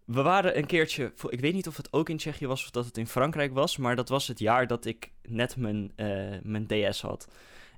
[0.05, 2.85] we waren een keertje, ik weet niet of het ook in Tsjechië was of dat
[2.87, 6.07] het in Frankrijk was, maar dat was het jaar dat ik net mijn, eh,
[6.43, 7.29] mijn DS had.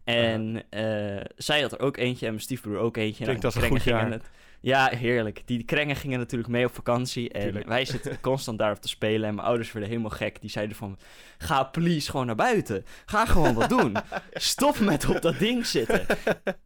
[0.04, 3.24] En eh, zij had er ook eentje en mijn stiefbroer ook eentje.
[3.24, 4.10] Klinkt Nou, als een goed jaar.
[4.10, 4.30] het-
[4.66, 5.42] ja, heerlijk.
[5.44, 7.30] Die krengen gingen natuurlijk mee op vakantie.
[7.30, 7.66] En Tuurlijk.
[7.66, 9.28] wij zitten constant daarop te spelen.
[9.28, 10.40] En mijn ouders werden helemaal gek.
[10.40, 10.98] Die zeiden van,
[11.38, 12.84] ga please gewoon naar buiten.
[13.04, 13.96] Ga gewoon wat doen.
[14.32, 16.06] Stop met op dat ding zitten.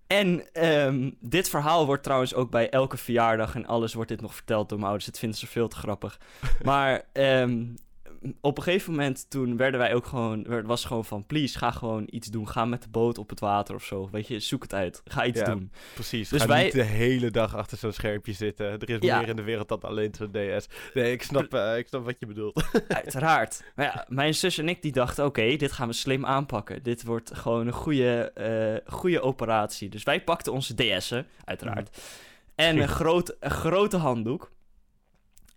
[0.07, 4.35] En ehm, dit verhaal wordt trouwens ook bij elke verjaardag en alles wordt dit nog
[4.35, 5.07] verteld door mijn ouders.
[5.07, 6.19] Het vinden ze veel te grappig.
[6.63, 7.65] Maar ehm,
[8.41, 11.71] op een gegeven moment toen werden wij ook gewoon, werd- was gewoon van, please ga
[11.71, 12.49] gewoon iets doen.
[12.49, 14.09] Ga met de boot op het water of zo.
[14.13, 15.01] Weet je, zoek het uit.
[15.05, 15.45] Ga iets Ja.
[15.45, 15.73] doen.
[15.95, 16.29] Precies.
[16.29, 18.67] Dus Ga wij- niet de hele dag achter zo'n schermpje zitten.
[18.67, 19.19] Er is Ja.
[19.19, 20.67] meer in de wereld dan alleen zo'n DS.
[20.95, 22.65] Nee, ik snap, eh, ik snap wat je bedoelt.
[22.89, 23.63] Uiteraard.
[23.75, 26.83] Maar ja, mijn zus en ik die dachten, oké, dit gaan we slim aanpakken.
[26.83, 29.89] Dit wordt gewoon een goede, eh, goede operatie.
[29.89, 31.99] Dus wij pakten onze DS'en, uiteraard.
[32.55, 34.51] En een, groot, een grote handdoek.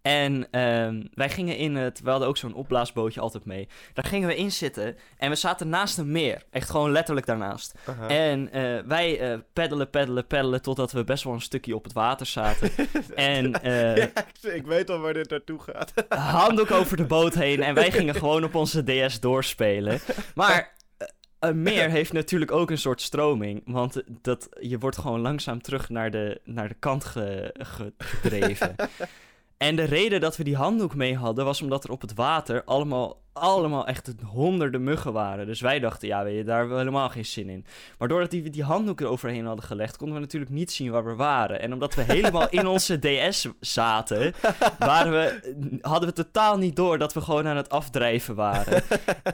[0.04, 3.68] En ehm, wij gingen in het, we hadden ook zo'n opblaasbootje altijd mee.
[3.94, 6.44] Daar gingen we in zitten en we zaten naast een meer.
[6.52, 7.74] Echt gewoon letterlijk daarnaast.
[8.08, 11.94] En eh, wij eh peddelen, peddelen, peddelen totdat we best wel een stukje op het
[11.94, 12.70] water zaten.
[13.16, 13.96] en eh,
[14.42, 15.94] Ja, ik- weet al waar dit naartoe gaat.
[16.20, 20.00] handdoek over de boot heen en wij gingen gewoon op onze DS doorspelen.
[20.36, 20.74] Maar
[21.40, 25.90] een meer heeft natuurlijk ook een soort stroming, want dat, je wordt gewoon langzaam terug
[25.90, 28.76] naar de, naar de kant ge- ge- gedreven.
[29.64, 32.64] En de reden dat we die handdoek mee hadden was omdat er op het water
[32.64, 35.46] allemaal allemaal echt honderden muggen waren.
[35.46, 37.66] Dus wij dachten, ja, weet je, daar hebben we helemaal geen zin in.
[37.98, 41.16] Maar doordat die, die handdoek eroverheen hadden gelegd, konden we natuurlijk niet zien waar we
[41.16, 41.62] waren.
[41.62, 44.34] En omdat we helemaal in onze DS zaten,
[44.80, 48.84] waren we, hadden we totaal niet door dat we gewoon aan het afdrijven waren.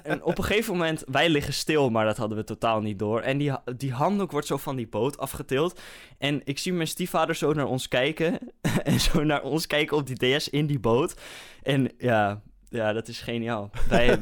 [0.04, 3.22] En op een gegeven moment, wij liggen stil, maar dat hadden we totaal niet door.
[3.22, 5.80] En die, die handdoek wordt zo van die boot afgetild.
[6.18, 8.40] En ik zie mijn stiefvader zo naar ons kijken.
[8.84, 11.16] en zo naar ons kijken op die DS in die boot.
[11.64, 13.70] En ja, ja, dat is geniaal.
[13.90, 14.22] Wij,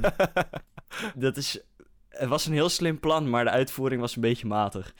[1.15, 1.59] dat is,
[2.09, 4.93] het was een heel slim plan, maar de uitvoering was een beetje matig.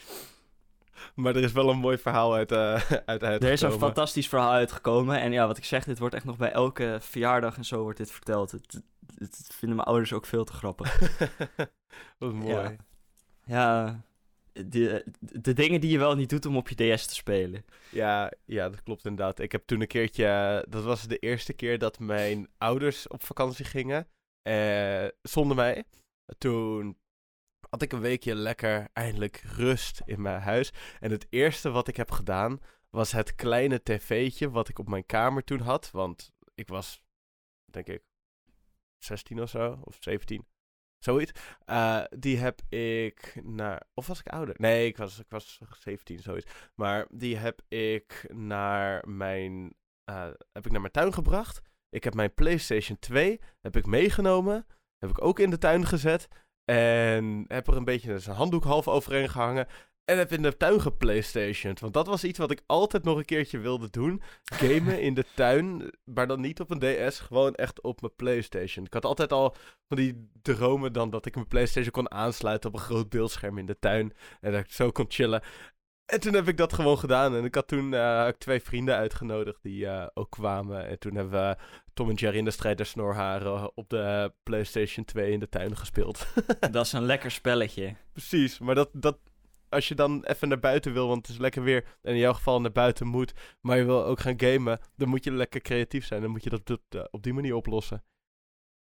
[1.15, 4.51] Maar er is wel een mooi verhaal uit, uh, uit Er is een fantastisch verhaal
[4.51, 5.19] uitgekomen.
[5.19, 7.97] En ja, wat ik zeg, dit wordt echt nog bij elke verjaardag en zo wordt
[7.97, 8.51] dit verteld.
[8.51, 8.81] Het,
[9.17, 10.99] het, vinden mijn ouders ook veel te grappig.
[12.19, 12.53] wat mooi.
[12.53, 12.75] Ja,
[13.45, 14.01] ja
[14.65, 17.65] de, de dingen die je wel niet doet om op je DS te spelen.
[17.91, 19.39] Ja, ja, dat klopt inderdaad.
[19.39, 23.65] Ik heb toen een keertje, dat was de eerste keer dat mijn ouders op vakantie
[23.65, 24.07] gingen,
[24.41, 25.83] eh, zonder mij.
[26.37, 26.97] Toen
[27.69, 30.73] had ik een weekje lekker eindelijk rust in mijn huis.
[30.99, 35.05] En het eerste wat ik heb gedaan was het kleine tv'tje wat ik op mijn
[35.05, 35.91] kamer toen had.
[35.91, 37.01] Want ik was,
[37.71, 38.03] denk ik,
[38.97, 40.45] 16 of zo, of 17.
[40.99, 41.31] Zoiets.
[41.65, 43.81] Uh, die heb ik naar.
[43.93, 44.55] Of was ik ouder?
[44.57, 46.51] Nee, ik was, ik was 17, zoiets.
[46.75, 49.75] Maar die heb ik naar mijn.
[50.09, 51.61] Uh, heb ik naar mijn tuin gebracht.
[51.89, 54.65] Ik heb mijn PlayStation 2 heb ik meegenomen.
[54.97, 56.27] Heb ik ook in de tuin gezet.
[56.63, 59.67] En heb er een beetje een handdoek half overheen gehangen.
[60.09, 61.79] En heb in de tuin geplaystationed.
[61.79, 64.21] Want dat was iets wat ik altijd nog een keertje wilde doen.
[64.61, 65.91] Gamen in de tuin.
[66.03, 67.19] Maar dan niet op een DS.
[67.19, 68.85] Gewoon echt op mijn PlayStation.
[68.85, 69.55] Ik had altijd al
[69.87, 73.65] van die dromen dan dat ik mijn PlayStation kon aansluiten op een groot beeldscherm in
[73.65, 74.13] de tuin.
[74.41, 75.41] En dat ik zo kon chillen.
[76.05, 77.35] En toen heb ik dat gewoon gedaan.
[77.35, 80.87] En ik had toen uh, twee vrienden uitgenodigd die uh, ook kwamen.
[80.87, 81.57] En toen hebben we
[81.93, 85.77] Tom en Jerry in de strijd der snorharen op de PlayStation 2 in de tuin
[85.77, 86.27] gespeeld.
[86.71, 87.95] dat is een lekker spelletje.
[88.13, 89.17] Precies, maar dat, dat,
[89.69, 91.97] als je dan even naar buiten wil, want het is lekker weer.
[92.01, 94.79] En in jouw geval naar buiten moet, maar je wil ook gaan gamen.
[94.95, 96.21] Dan moet je lekker creatief zijn.
[96.21, 98.03] Dan moet je dat op, op die manier oplossen.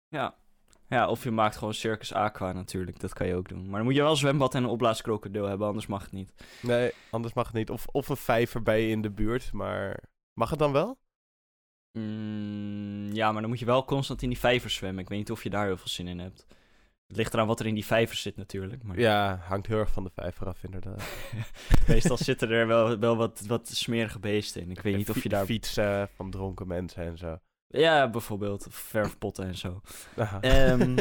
[0.09, 0.41] Ja.
[0.89, 3.01] Ja, of je maakt gewoon Circus Aqua natuurlijk.
[3.01, 3.65] Dat kan je ook doen.
[3.65, 6.33] Maar dan moet je wel een zwembad en een opblaaskrokodil hebben, anders mag het niet.
[6.63, 7.71] Nee, anders mag het niet.
[7.71, 10.99] Of, of een vijver bij je in de buurt, maar mag het dan wel?
[11.99, 15.03] Mm, ja, maar dan moet je wel constant in die vijver zwemmen.
[15.03, 16.47] Ik weet niet of je daar heel veel zin in hebt.
[17.13, 18.83] Het ligt eraan wat er in die vijver zit natuurlijk.
[18.83, 18.99] Maar...
[18.99, 21.03] Ja, hangt heel erg van de vijver af inderdaad.
[21.89, 24.71] Meestal zitten er wel, wel wat, wat smerige beesten in.
[24.71, 25.45] Ik weet niet of je daar...
[25.45, 27.39] Fietsen van dronken mensen en zo.
[27.69, 28.67] Ja, bijvoorbeeld.
[28.71, 29.81] Verfpotten en zo.
[30.43, 30.95] Um,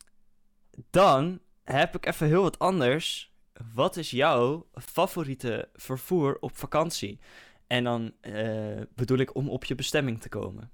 [0.90, 3.34] dan heb ik even heel wat anders.
[3.74, 7.20] Wat is jouw favoriete vervoer op vakantie?
[7.66, 10.70] En dan uh, bedoel ik om op je bestemming te komen.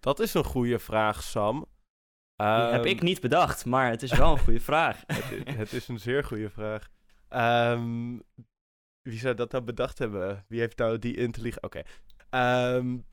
[0.00, 1.66] Dat is een goede vraag, Sam.
[2.38, 5.02] Die heb ik ehm, niet bedacht, maar het is wel een goede vraag.
[5.06, 6.88] het, het, is een zeer goede vraag.
[7.72, 8.22] Um,
[9.02, 10.44] wie zou dat nou bedacht hebben?
[10.48, 11.62] Wie heeft nou die intelligentie?
[11.62, 11.82] Oké.
[12.30, 12.74] Okay.
[12.74, 13.04] Um,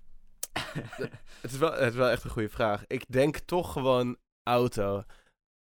[1.41, 2.83] het, is wel, het is wel echt een goede vraag.
[2.87, 5.03] Ik denk toch gewoon auto.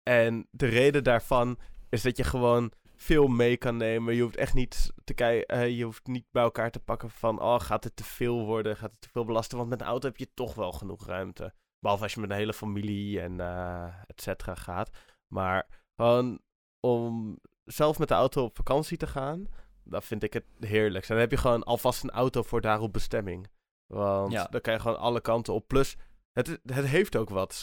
[0.02, 1.58] En de reden daarvan
[1.88, 4.14] is dat je gewoon veel mee kan nemen.
[4.14, 7.40] Je hoeft echt niet te kijken, uh, je hoeft niet bij elkaar te pakken van,
[7.40, 8.76] oh, gaat het te veel worden?
[8.76, 9.58] Gaat het te veel belasten?
[9.58, 11.54] Want met een auto heb je toch wel genoeg ruimte.
[11.80, 14.90] Behalve als je met een hele familie en uh, et cetera gaat.
[15.26, 15.66] Maar
[15.96, 16.40] gewoon
[16.80, 19.46] om zelf met de auto op vakantie te gaan,
[19.84, 21.06] dat vind ik het heerlijk.
[21.06, 23.48] Dan heb je gewoon alvast een auto voor daar op bestemming.
[23.86, 24.44] Want ja.
[24.44, 25.68] dan kan je gewoon alle kanten op.
[25.68, 25.96] Plus,
[26.32, 27.54] het, het heeft ook wat.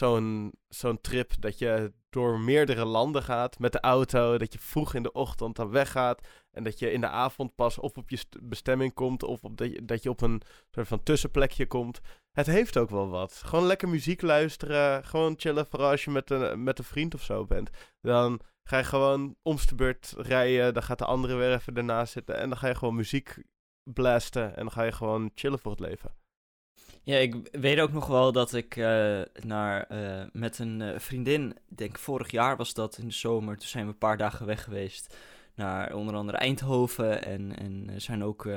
[0.68, 4.38] Zo'n trip dat je door meerdere landen gaat met de auto.
[4.38, 6.28] Dat je vroeg in de ochtend dan weggaat.
[6.50, 9.22] En dat je in de avond pas of op je bestemming komt.
[9.22, 12.00] Of op dat, je, op een soort van tussenplekje komt.
[12.32, 13.42] Het heeft ook wel wat.
[13.44, 15.04] Gewoon lekker muziek luisteren.
[15.04, 15.66] Gewoon chillen.
[15.66, 17.70] Vooral als je met een, met een vriend of zo bent.
[18.00, 20.74] Dan ga je gewoon omste beurt rijden.
[20.74, 22.36] Dan gaat de andere weer even ernaast zitten.
[22.38, 23.42] En dan ga je gewoon muziek
[23.82, 24.56] blasten.
[24.56, 26.16] En dan ga je gewoon chillen voor het leven.
[27.02, 31.56] Ja, ik weet ook nog wel dat ik uh, naar, uh, met een uh, vriendin,
[31.68, 34.64] denk vorig jaar was dat in de zomer, toen zijn we een paar dagen weg
[34.64, 35.16] geweest
[35.54, 38.48] naar onder andere Eindhoven en, en zijn ook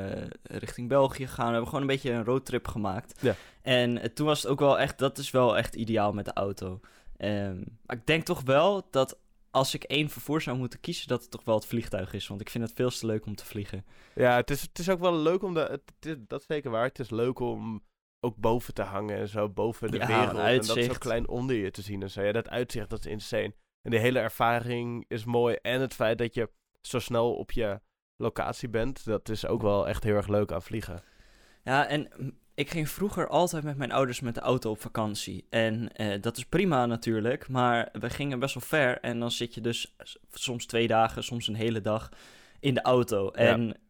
[0.43, 1.45] richting België gegaan.
[1.45, 3.21] We hebben gewoon een beetje een roadtrip gemaakt.
[3.21, 3.35] Ja.
[3.61, 6.79] En toen was het ook wel echt, dat is wel echt ideaal met de auto.
[7.17, 9.17] Um, maar ik denk toch wel dat
[9.51, 12.27] als ik één vervoer zou moeten kiezen, dat het toch wel het vliegtuig is.
[12.27, 13.85] Want ik vind het veel te leuk om te vliegen.
[14.15, 15.59] Ja, het is, het is ook wel leuk om de.
[15.59, 16.83] Het, is, dat is zeker waar.
[16.83, 17.81] Het is leuk om
[18.21, 20.37] ook boven te hangen en zo, boven de ja, wereld.
[20.37, 22.21] En dat zo klein onder je te zien en zo.
[22.21, 23.53] Ja, dat uitzicht, dat is insane.
[23.81, 25.55] En de hele ervaring is mooi.
[25.61, 26.49] En het feit dat je
[26.81, 27.79] zo snel op je
[28.15, 31.03] locatie bent, dat is ook wel echt heel erg leuk aan vliegen.
[31.63, 35.45] Ja, en ik ging vroeger altijd met mijn ouders met de auto op vakantie.
[35.49, 38.99] En eh, dat is prima natuurlijk, maar we gingen best wel ver.
[38.99, 39.95] En dan zit je dus
[40.31, 42.09] soms twee dagen, soms een hele dag
[42.59, 43.29] in de auto.
[43.31, 43.80] En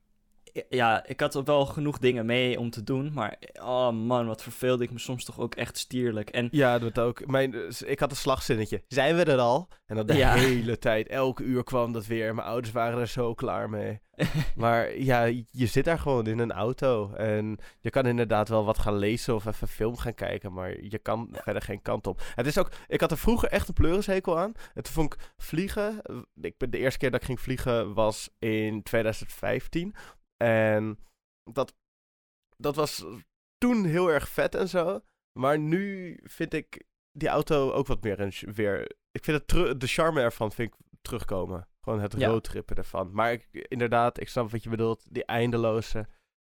[0.69, 3.11] ja, ik had wel genoeg dingen mee om te doen.
[3.13, 6.29] Maar oh man, wat verveelde ik me soms toch ook echt stierlijk.
[6.29, 7.25] En Ja, dat ook.
[7.27, 8.83] Mijn, eh, ik had een slagzinnetje.
[8.87, 9.67] Zijn we er al?
[9.85, 10.33] En dan de Ja.
[10.33, 12.35] hele tijd, elke uur kwam dat weer.
[12.35, 13.99] Mijn ouders waren er zo klaar mee.
[14.55, 17.13] Maar ja, je zit daar gewoon in een auto.
[17.13, 20.53] En je kan inderdaad wel wat gaan lezen of even film gaan kijken.
[20.53, 22.21] Maar je kan verder geen kant op.
[22.35, 24.51] Het is ook, ik had er vroeger echt een pleurishekel aan.
[24.73, 26.01] En toen vond ik vliegen.
[26.01, 29.95] eh, Ik de eerste keer dat ik ging vliegen was in 2015.
[30.41, 30.99] En
[31.51, 31.75] dat,
[32.57, 33.05] dat was
[33.57, 35.01] toen heel erg vet en zo.
[35.39, 38.91] Maar nu vind ik die auto ook wat meer een, weer.
[39.11, 41.67] Ik vind het de charme ervan vind ik terugkomen.
[41.83, 42.27] Gewoon het Ja.
[42.27, 43.11] roadtrippen ervan.
[43.13, 45.05] Maar ik, inderdaad, ik snap wat je bedoelt.
[45.09, 46.07] Die eindeloze,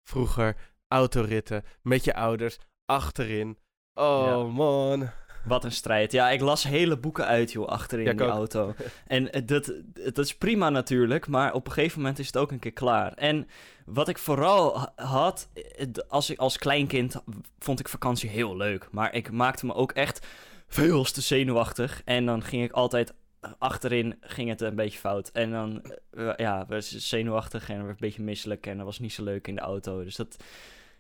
[0.10, 0.56] vroeger,
[0.88, 3.58] autoritten met je ouders, achterin.
[3.94, 4.44] Oh Ja.
[4.44, 5.10] man.
[5.46, 6.12] Wat een strijd.
[6.12, 8.32] Ja, ik las hele boeken uit, joh, achterin Ja, die ook.
[8.32, 8.74] auto.
[9.08, 12.52] En eh, dat, dat is prima natuurlijk, maar op een gegeven moment is het ook
[12.52, 13.14] een keer klaar.
[13.14, 13.48] En
[13.88, 17.22] wat ik vooral ha- had, eh, als, ik, als kleinkind
[17.60, 18.88] vond ik vakantie heel leuk.
[18.92, 20.28] Maar ik maakte me ook echt
[20.68, 22.02] veel te zenuwachtig.
[22.06, 23.14] En dan ging ik altijd
[23.58, 25.30] achterin, ging het een beetje fout.
[25.34, 28.66] En dan, eh, ja, was zenuwachtig en werd een beetje misselijk.
[28.68, 30.04] En dat was niet zo leuk in de auto.
[30.04, 30.44] Dus dat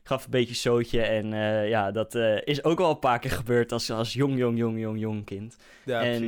[0.03, 1.01] gaf een beetje zootje.
[1.01, 4.57] En eh, ja, dat is ook wel een paar keer gebeurd als, als jong, jong,
[4.57, 5.57] jong, jong, jong kind.
[5.85, 6.27] Ja, en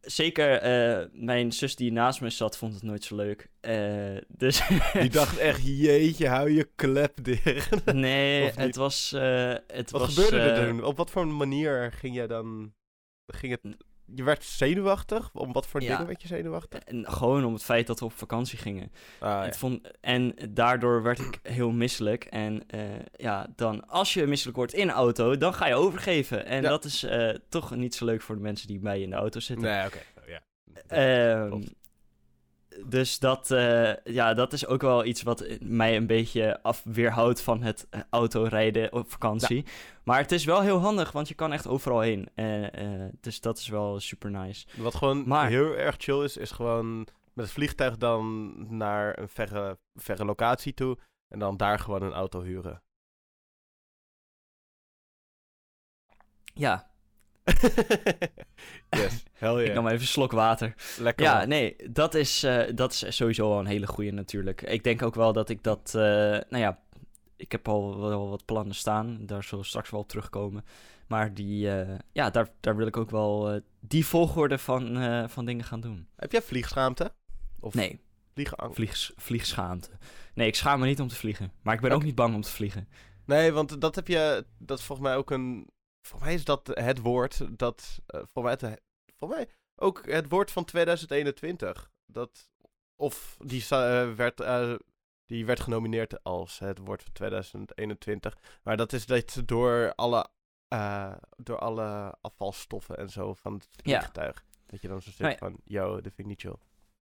[0.00, 3.48] Zeker eh, mijn zus die naast me zat, vond het nooit zo leuk.
[3.60, 7.84] Eh, dus Die dacht echt, jeetje, hou je klep dicht.
[7.94, 9.12] nee, het was...
[9.12, 10.84] eh, het wat was, gebeurde er toen?
[10.84, 12.72] Op wat voor manier ging je dan...
[13.26, 13.76] Ging het...
[14.14, 15.30] Je werd zenuwachtig?
[15.32, 15.88] Om wat voor Ja.
[15.88, 16.80] dingen werd je zenuwachtig?
[16.80, 18.92] En gewoon om het feit dat we op vakantie gingen.
[19.18, 22.24] Ah, vond, en daardoor werd ik heel misselijk.
[22.24, 22.80] En eh,
[23.16, 26.44] ja, dan als je misselijk wordt in een auto, dan ga je overgeven.
[26.46, 26.68] En Ja.
[26.68, 29.16] dat is eh, toch niet zo leuk voor de mensen die bij je in de
[29.16, 29.66] auto zitten.
[29.66, 29.98] Nee, oké.
[30.26, 30.40] Ja.
[30.86, 31.62] Ehm.
[32.86, 37.42] Dus dat, eh, ja, dat is ook wel iets wat mij een beetje af weerhoudt
[37.42, 39.64] van het eh, autorijden op vakantie.
[40.04, 42.28] Maar het is wel heel handig, want je kan echt overal heen.
[42.34, 44.66] Eh, dus dat is wel super nice.
[44.76, 46.98] Wat gewoon Maar- heel erg chill is, is gewoon
[47.32, 50.98] met het vliegtuig dan naar een verre, verre locatie toe.
[51.28, 52.82] En dan daar gewoon een auto huren.
[56.54, 56.89] Ja,
[58.90, 59.74] yes, hell ik yeah.
[59.74, 60.74] nam even een slok water.
[60.98, 61.48] Lekker Ja, man.
[61.48, 64.62] nee, dat is, eh, dat is sowieso wel een hele goede natuurlijk.
[64.62, 66.78] Ik denk ook wel dat ik dat, eh, nou ja,
[67.36, 69.18] ik heb al wel wat plannen staan.
[69.26, 70.64] Daar zullen we straks wel op terugkomen.
[71.06, 74.98] Maar die, eh, ja, daar, daar wil ik ook wel die volgorde van,
[75.30, 76.06] van dingen gaan doen.
[76.16, 77.12] Heb jij vliegschaamte?
[77.60, 78.00] Of Nee,
[78.34, 78.76] vliegenangst?
[78.76, 79.90] vliegs, vliegschaamte.
[80.34, 81.52] Nee, ik schaam me niet om te vliegen.
[81.62, 82.88] Maar ik ben ook niet bang om te vliegen.
[83.24, 84.44] Nee, want dat heb je.
[84.58, 85.68] Dat is volgens mij ook een.
[86.02, 87.98] Volgens mij is dat het woord dat.
[88.06, 88.80] eh volgens, mij, het-
[89.16, 91.90] volgens mij ook het woord van 2021.
[92.06, 92.50] Dat.
[92.96, 94.40] Of die eh, werd.
[94.40, 94.74] eh,
[95.26, 98.36] die werd genomineerd als het woord van 2021.
[98.62, 100.28] Maar dat is dat door alle.
[101.36, 103.98] door alle afvalstoffen en zo van het Ja.
[103.98, 104.44] vliegtuig.
[104.66, 105.56] Dat je dan zo zit Nou van.
[105.64, 106.56] Yo, dat vind ik niet chill.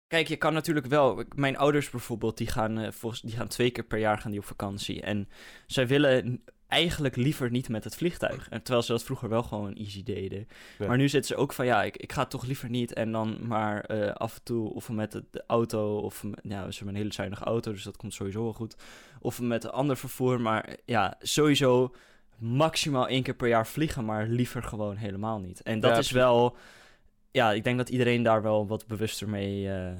[0.08, 1.24] Kijk, je kan natuurlijk wel.
[1.36, 4.46] Mijn ouders bijvoorbeeld, die gaan, volgens, die gaan twee keer per jaar gaan die op
[4.46, 5.02] vakantie.
[5.02, 5.30] En
[5.68, 8.50] zij willen eigenlijk liever niet met het vliegtuig.
[8.50, 10.48] En terwijl ze dat vroeger wel gewoon easy deden.
[10.78, 10.88] Ja.
[10.88, 12.94] Maar nu zitten ze ook van ja, ik, ik ga toch liever niet.
[12.94, 15.98] En dan maar eh, af en toe of met de, auto.
[15.98, 18.76] Of ja, ze hebben een hele zuinige auto, dus dat komt sowieso wel goed.
[19.20, 20.42] Of met een ander vervoer.
[20.42, 21.96] Maar ja, sowieso
[22.38, 25.62] maximaal één keer per jaar vliegen, maar liever gewoon helemaal niet.
[25.62, 26.58] En dat Ja, is wel
[27.32, 29.92] ja, ik denk dat iedereen daar wel wat bewuster mee eh,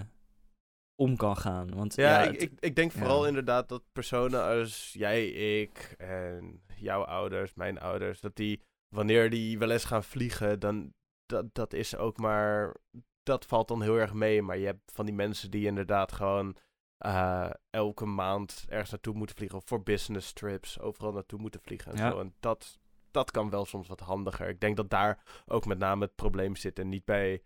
[1.00, 1.76] om kan gaan.
[1.76, 3.28] Want Ja, ja, ik, het- ik, ik denk vooral ja.
[3.28, 5.28] inderdaad dat personen als jij,
[5.62, 8.62] ik en jouw ouders, mijn ouders, dat die
[8.96, 10.94] wanneer die wel eens gaan vliegen, dan
[11.26, 12.76] dat, dat is ook maar,
[13.24, 14.42] dat valt dan heel erg mee.
[14.42, 16.56] Maar je hebt van die mensen die inderdaad gewoon
[16.98, 21.92] eh, elke maand ergens naartoe moeten vliegen, of voor business trips, overal naartoe moeten vliegen
[21.92, 22.12] en Ja.
[22.12, 22.20] zo.
[22.20, 22.80] En dat,
[23.12, 24.48] dat kan wel soms wat handiger.
[24.50, 27.44] Ik denk dat daar ook met name het probleem zit en niet bij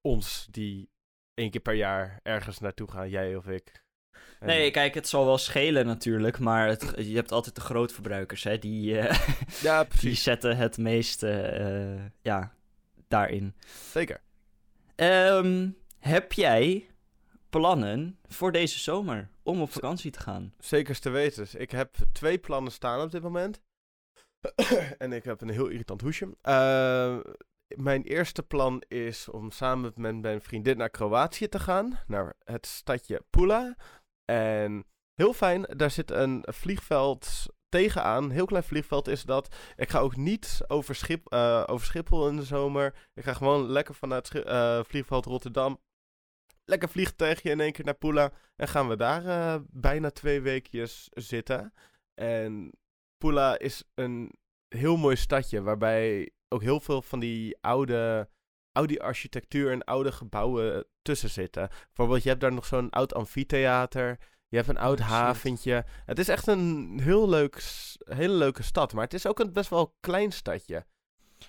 [0.00, 0.90] ons die
[1.34, 3.82] één keer per jaar ergens naartoe gaan, jij of ik.
[4.40, 8.42] En- Nee, kijk, het zal wel schelen natuurlijk, maar het, je hebt altijd de grootverbruikers,
[8.42, 9.28] hè, die, eh,
[9.62, 12.54] Ja, die zetten het meeste, eh, ja,
[13.08, 13.54] daarin.
[13.92, 14.20] Zeker.
[14.94, 15.68] Ehm,
[15.98, 16.86] heb jij
[17.50, 20.54] plannen voor deze zomer om op vakantie te gaan?
[20.58, 21.46] Zeker te weten.
[21.56, 23.60] Ik heb twee plannen staan op dit moment.
[24.98, 26.36] en ik heb een heel irritant hoesje.
[26.42, 27.16] Eh,
[27.68, 31.98] mijn eerste plan is om samen met mijn vriendin naar Kroatië te gaan.
[32.06, 33.76] Naar het stadje Pula.
[34.24, 39.56] En heel fijn, daar zit een vliegveld tegenaan, heel klein vliegveld is dat.
[39.76, 43.08] Ik ga ook niet over, Schip, eh, over Schiphol in de zomer.
[43.14, 45.80] Ik ga gewoon lekker vanuit Schi- eh, vliegveld Rotterdam.
[46.64, 48.32] Lekker vliegtuigje in één keer naar Pula.
[48.56, 51.74] En gaan we daar eh, bijna twee weekjes zitten.
[52.14, 52.72] En
[53.16, 54.32] Pula is een
[54.68, 55.62] heel mooi stadje.
[55.62, 58.28] Waarbij ook heel veel van die oude,
[58.72, 61.68] oude architectuur en oude gebouwen tussen zitten.
[61.86, 64.18] Bijvoorbeeld, je hebt daar nog zo'n oud amfitheater.
[64.48, 65.84] Je hebt een oud Oh, haventje.
[66.04, 67.62] Het is echt een heel leuk,
[68.04, 68.92] hele leuke stad.
[68.92, 70.86] Maar het is ook een best wel klein stadje.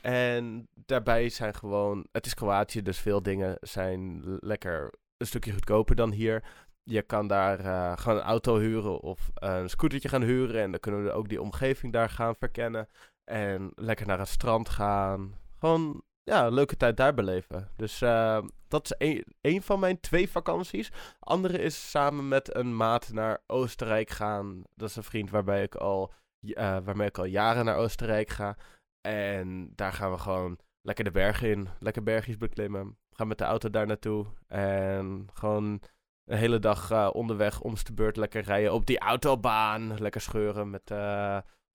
[0.01, 2.07] En daarbij zijn gewoon...
[2.11, 6.43] Het is Kroatië, dus veel dingen zijn lekker een stukje goedkoper dan hier.
[6.83, 10.61] Je kan daar eh, gewoon een auto huren of een scootertje gaan huren.
[10.61, 12.87] En dan kunnen we ook die omgeving daar gaan verkennen.
[13.25, 15.35] En lekker naar het strand gaan.
[15.59, 17.69] Gewoon, ja, een leuke tijd daar beleven.
[17.75, 20.91] Dus eh, dat is één van mijn twee vakanties.
[21.19, 24.63] Andere is samen met een maat naar Oostenrijk gaan.
[24.75, 28.57] Dat is een vriend waarbij ik al, eh, waarmee ik al jaren naar Oostenrijk ga.
[29.01, 31.67] En daar gaan we gewoon lekker de bergen in.
[31.79, 32.97] Lekker bergjes beklimmen.
[33.11, 34.25] Gaan met de auto daar naartoe.
[34.47, 35.81] En gewoon
[36.25, 39.99] een hele dag eh, onderweg om de beurt lekker rijden op die autobaan.
[39.99, 40.91] Lekker scheuren met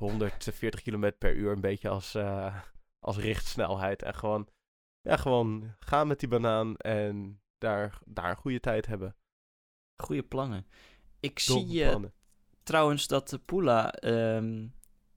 [0.01, 1.53] 140 km per uur.
[1.53, 2.57] Een beetje als, eh,
[2.99, 4.03] als richtsnelheid.
[4.03, 4.49] En gewoon,
[5.01, 9.17] ja, gewoon gaan met die banaan en daar, daar een goede tijd hebben.
[9.97, 10.67] Goede plannen.
[11.21, 12.13] Ik Domme zie eh, plannen.
[12.63, 14.67] trouwens dat Pula, ehm,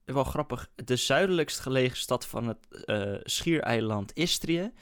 [0.04, 4.72] wel grappig, de zuidelijkst gelegen stad van het eh, schiereiland Istrië.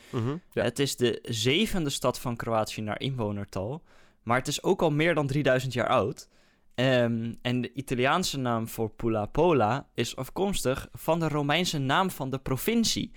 [0.53, 0.63] Ja.
[0.63, 3.83] Het is de zevende stad van Kroatië naar inwonertal.
[4.23, 6.29] Maar het is ook al meer dan 3000 jaar oud.
[6.75, 12.31] Ehm, en de Italiaanse naam voor Pula Pola is afkomstig van de Romeinse naam van
[12.31, 13.13] de provincie.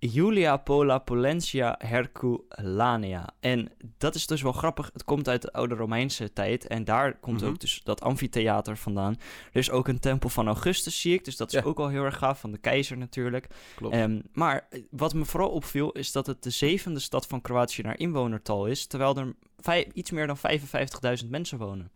[0.00, 3.28] Julia Pola Polentia Herculanea.
[3.40, 4.90] En dat is dus wel grappig.
[4.92, 6.66] Het komt uit de oude Romeinse tijd.
[6.66, 7.50] En daar komt Mhm.
[7.50, 9.12] ook dus dat amfitheater vandaan.
[9.52, 11.24] Er is ook een tempel van Augustus, zie ik.
[11.24, 11.64] Dus dat is Ja.
[11.66, 12.40] ook al heel erg gaaf.
[12.40, 13.46] Van de keizer natuurlijk.
[13.76, 13.94] Klopt.
[13.94, 17.82] Ehm, maar eh, wat me vooral opviel is dat het de zevende stad van Kroatië
[17.82, 19.34] naar inwonertal is, terwijl er
[19.92, 21.90] iets meer dan 55.000 mensen wonen.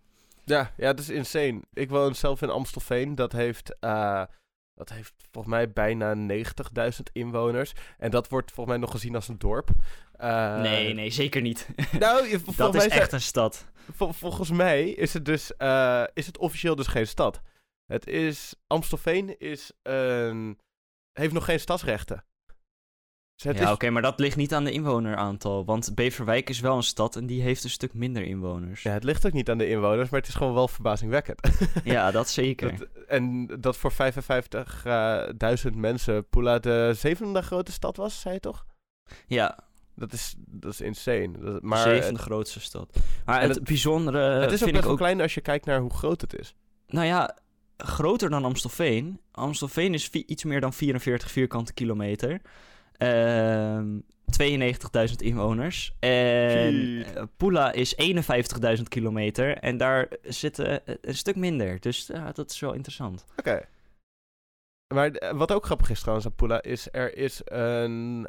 [0.44, 1.60] Ja, ja, dat is insane.
[1.72, 3.14] Ik woon zelf in Amstelveen.
[3.14, 4.24] Dat heeft, eh,
[4.74, 7.72] dat heeft volgens mij bijna 90.000 inwoners.
[7.98, 9.68] En dat wordt volgens mij nog gezien als een dorp.
[10.12, 11.68] Eh, nee, nee, zeker niet.
[11.98, 13.66] Nou, dat mij is echt een stad.
[13.92, 17.40] vol- volgens mij is het dus eh, is het officieel dus geen stad.
[17.86, 20.58] Het is Amstelveen is een
[21.12, 22.24] heeft nog geen stadsrechten.
[23.36, 26.76] Dus ja, is, oké, maar dat ligt niet aan de inwoneraantal, want Beverwijk is wel
[26.76, 28.82] een stad en die heeft een stuk minder inwoners.
[28.82, 31.40] ja, het ligt ook niet aan de inwoners, maar het is gewoon wel verbazingwekkend.
[31.84, 32.78] Ja, dat zeker.
[32.78, 38.66] Dat- en dat voor 55.000 mensen Pula de zevende grote stad was, zei je toch?
[39.26, 39.58] Ja,
[39.94, 41.30] Dat is, dat is insane.
[41.32, 42.96] Dat- de maar zevende het, grootste stad.
[43.24, 44.98] Maar het, het- bijzondere het is ook best wel ook...
[44.98, 46.54] klein als je kijkt naar hoe groot het is.
[46.86, 47.38] Nou ja,
[47.76, 49.20] groter dan Amstelveen.
[49.30, 52.40] Amstelveen is iets meer dan 44 vierkante kilometer.
[52.98, 53.98] Ehm
[54.38, 55.94] 92.000 inwoners.
[55.98, 57.94] En eh, Pula is
[58.76, 59.56] 51.000 kilometer.
[59.58, 61.80] En daar zitten eh, een stuk minder.
[61.80, 63.24] Dus ja, dat is wel interessant.
[63.36, 63.68] Oké.
[64.94, 68.28] Maar eh, wat ook grappig is trouwens aan Pula is er is een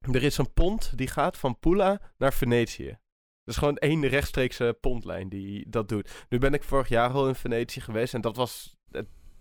[0.00, 2.98] er is een pont die gaat van Pula naar Venetië.
[3.44, 6.24] Dat is gewoon één rechtstreekse pontlijn die dat doet.
[6.28, 8.78] Nu ben ik vorig jaar al in Venetië geweest en dat was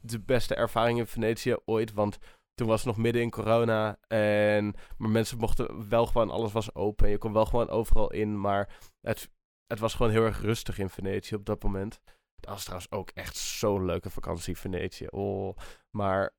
[0.01, 2.17] de beste ervaring in Venetië ooit, want
[2.59, 6.75] toen was het nog midden in corona en maar mensen mochten wel gewoon alles was
[6.75, 9.29] open en je kon wel gewoon overal in, maar het,
[9.67, 11.99] het was gewoon heel erg rustig in Venetië op dat moment.
[12.35, 15.07] Dat was trouwens ook echt zo'n leuke vakantie, Venetië.
[15.07, 15.57] Oh,
[15.89, 16.33] maar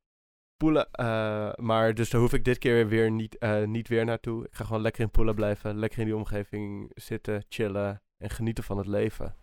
[0.56, 4.44] Pula, eh, maar dus daar hoef ik dit keer weer niet, eh, niet weer naartoe.
[4.44, 8.64] Ik ga gewoon lekker in Pula blijven, lekker in die omgeving zitten, chillen en genieten
[8.64, 9.36] van het leven.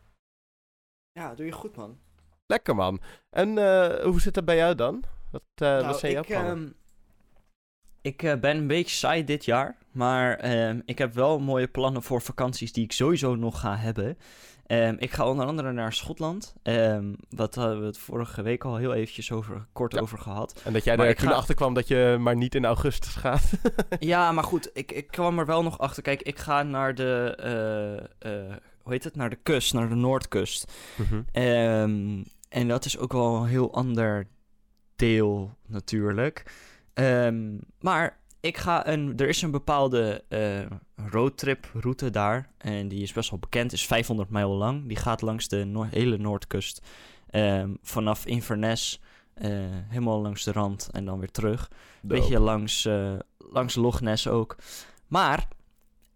[1.11, 1.99] Ja, doe je goed, man.
[2.45, 3.01] Lekker man.
[3.29, 5.03] En eh, hoe zit het bij jou dan?
[5.56, 6.67] Wat, eh, wat jouw ik, ehm,
[8.02, 9.78] ik eh, ben een beetje saai dit jaar.
[9.91, 14.17] Maar ehm, ik heb wel mooie plannen voor vakanties die ik sowieso nog ga hebben.
[14.65, 16.56] Ehm, ik ga onder andere naar Schotland.
[16.63, 20.00] Ehm wat hadden we het vorige week al heel eventjes over, kort Ja.
[20.00, 20.62] over gehad.
[20.65, 22.65] en dat jij maar er ik toen ga- achter kwam dat je maar niet in
[22.65, 23.52] augustus gaat.
[24.00, 26.04] ja, maar goed, ik, ik kwam er wel nog achter.
[26.04, 29.95] Kijk, ik ga naar de, eh, eh, hoe heet het, naar de kust, naar de
[29.95, 30.71] Noordkust.
[30.97, 31.21] Mhm.
[31.32, 34.28] Ehm, en dat is ook wel een heel ander
[34.97, 36.45] deel natuurlijk.
[36.93, 40.65] Ehm, maar ik ga een, er is een bepaalde eh,
[41.10, 42.49] roadtrip route daar.
[42.57, 44.88] En die is best wel bekend, is 500 mijl lang.
[44.88, 46.81] Die gaat langs de noor- hele Noordkust.
[47.29, 49.01] Ehm, vanaf Inverness,
[49.33, 49.49] eh,
[49.88, 51.67] helemaal langs de rand en dan weer terug.
[52.01, 52.15] Dope.
[52.19, 54.55] Beetje langs, eh, langs Loch Ness ook.
[55.07, 55.47] Maar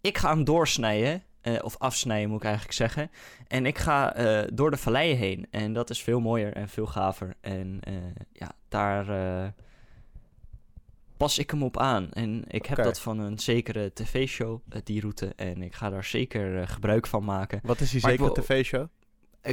[0.00, 3.10] ik ga hem doorsnijden Eh, of afsnijden moet ik eigenlijk zeggen.
[3.48, 5.46] En ik ga eh, door de valleien heen.
[5.50, 7.34] En dat is veel mooier en veel gaver.
[7.40, 7.94] En eh,
[8.32, 9.06] ja, daar
[11.16, 12.10] pas ik hem op aan.
[12.12, 15.32] En ik heb dat van een zekere tv-show, die route.
[15.36, 17.60] En ik ga daar zeker gebruik van maken.
[17.62, 18.86] Wat is die Maar zekere wil- tv-show?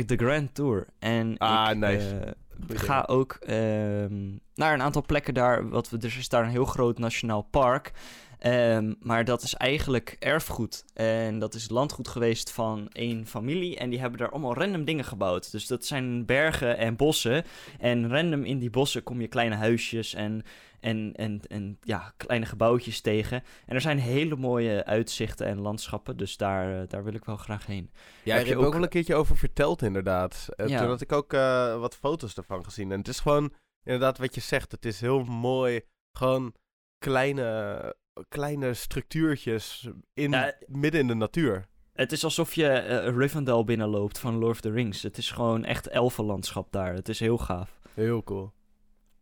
[0.05, 0.87] De Grand Tour.
[0.99, 2.35] En Ah, ik nice.
[2.67, 5.69] ga ook ehm, naar een aantal plekken daar.
[5.69, 7.91] Wat we, er is daar een heel groot nationaal park.
[8.39, 10.85] Ehm, maar dat is eigenlijk erfgoed.
[10.93, 13.77] En dat is landgoed geweest van één familie.
[13.77, 15.51] En die hebben daar allemaal random dingen gebouwd.
[15.51, 17.43] Dus dat zijn bergen en bossen.
[17.79, 20.43] En random in die bossen kom je kleine huisjes en,
[20.79, 23.43] en, en, en ja, kleine gebouwtjes tegen.
[23.65, 26.17] En er zijn hele mooie uitzichten en landschappen.
[26.17, 27.91] Dus daar, eh, daar wil ik wel graag heen.
[28.23, 30.47] Ja, Heb je hebt ook wel een keertje over verteld, inderdaad.
[30.55, 30.79] Ja.
[30.79, 32.91] Toen had ik ook eh, wat foto's ervan gezien.
[32.91, 34.71] En het is gewoon, inderdaad, wat je zegt.
[34.71, 35.81] Het is heel mooi.
[36.17, 36.53] Gewoon
[36.97, 37.95] kleine,
[38.29, 40.53] kleine structuurtjes in, Ja.
[40.67, 41.67] midden in de natuur.
[41.93, 45.01] Het is alsof je eh, Rivendell binnenloopt van Lord of the Rings.
[45.03, 46.93] Het is gewoon echt elfenlandschap daar.
[46.93, 47.79] Het is heel gaaf.
[47.93, 48.53] Heel cool.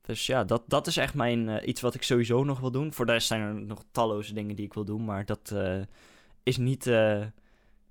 [0.02, 2.94] Dus ja, dat, dat is echt mijn, eh, iets wat ik sowieso nog wil doen.
[2.94, 5.06] Voor de rest zijn er nog talloze dingen die ik wil doen.
[5.06, 5.82] Maar dat eh,
[6.44, 6.92] is niet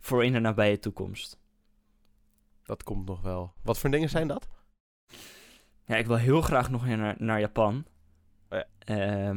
[0.01, 1.39] voor in de nabije toekomst.
[2.63, 3.53] Dat komt nog wel.
[3.63, 4.49] Wat voor dingen zijn dat?
[5.85, 7.85] Ja, ik wil heel graag nog naar, naar Japan.
[8.51, 9.35] Oh ja.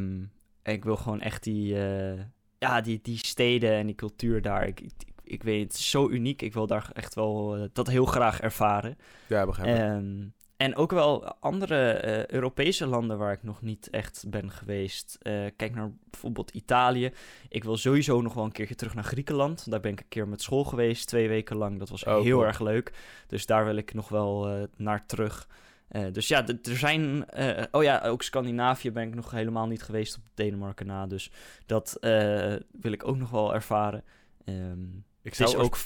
[0.69, 2.19] Ik wil gewoon echt die, eh,
[2.57, 4.67] ja, die, die steden en die cultuur daar.
[4.67, 4.91] Ik, ik,
[5.23, 6.41] ik weet het, is zo uniek.
[6.41, 8.97] Ik wil daar echt wel eh, dat heel graag ervaren.
[9.27, 9.77] Ja, begrijp.
[9.77, 15.17] Ehm, en ook wel andere eh, Europese landen waar ik nog niet echt ben geweest.
[15.55, 17.11] Kijk naar bijvoorbeeld Italië.
[17.49, 19.71] Ik wil sowieso nog wel een keertje terug naar Griekenland.
[19.71, 21.79] Daar ben ik een keer met school geweest, twee weken lang.
[21.79, 22.45] Dat was Oh, heel cool.
[22.45, 22.93] erg leuk.
[23.27, 25.47] Dus daar wil ik nog wel naar terug.
[25.89, 27.29] Eh, dus ja, er zijn...
[27.29, 31.07] eh, oh ja, ook Scandinavië ben ik nog helemaal niet geweest op Denemarken na.
[31.07, 31.31] Dus
[31.65, 34.03] dat eh, wil ik ook nog wel ervaren.
[34.45, 34.79] Ehm
[35.21, 35.77] ik zou is ook...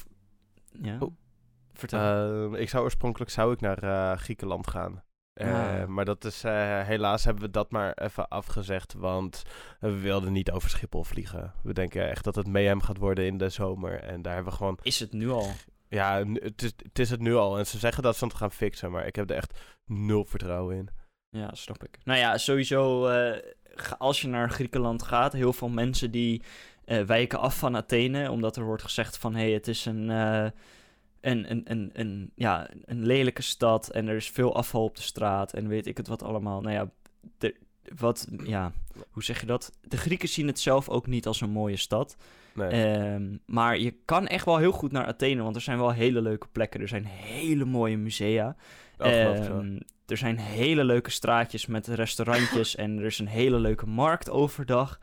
[0.81, 1.15] Ja, Oh.
[1.73, 2.53] vertel.
[2.53, 5.03] Eh, ik zou oorspronkelijk zou ik naar Griekenland gaan.
[5.33, 5.85] Ah.
[5.85, 6.41] Maar dat is,
[6.83, 9.43] helaas hebben we dat maar even afgezegd, want
[9.79, 11.53] we wilden niet over Schiphol vliegen.
[11.63, 13.99] We denken echt dat het Mayhem gaat worden in de zomer.
[13.99, 15.51] En daar hebben we gewoon, is het nu al?
[15.93, 17.57] Ja, het is, het is het nu al.
[17.57, 20.75] En ze zeggen dat ze het gaan fixen, maar ik heb er echt nul vertrouwen
[20.75, 20.89] in.
[21.29, 21.97] Ja, snap ik.
[22.03, 23.41] Nou ja, sowieso eh,
[23.97, 26.41] als je naar Griekenland gaat, heel veel mensen die
[26.85, 30.09] eh, wijken af van Athene, omdat er wordt gezegd van, hé, hey, het is een,
[30.09, 30.47] eh,
[31.21, 35.01] een, een, een, een, ja, een lelijke stad en er is veel afval op de
[35.01, 36.61] straat en weet ik het wat allemaal.
[36.61, 36.89] Nou ja,
[37.37, 37.55] de,
[37.95, 38.71] wat, ja,
[39.09, 39.71] hoe zeg je dat?
[39.81, 42.15] De Grieken zien het zelf ook niet als een mooie stad.
[42.53, 42.69] Nee.
[42.69, 46.21] Ehm, maar je kan echt wel heel goed naar Athene, want er zijn wel hele
[46.21, 46.81] leuke plekken.
[46.81, 48.55] Er zijn hele mooie musea.
[48.97, 54.29] Ehm, er zijn hele leuke straatjes met restaurantjes en er is een hele leuke markt
[54.29, 54.99] overdag.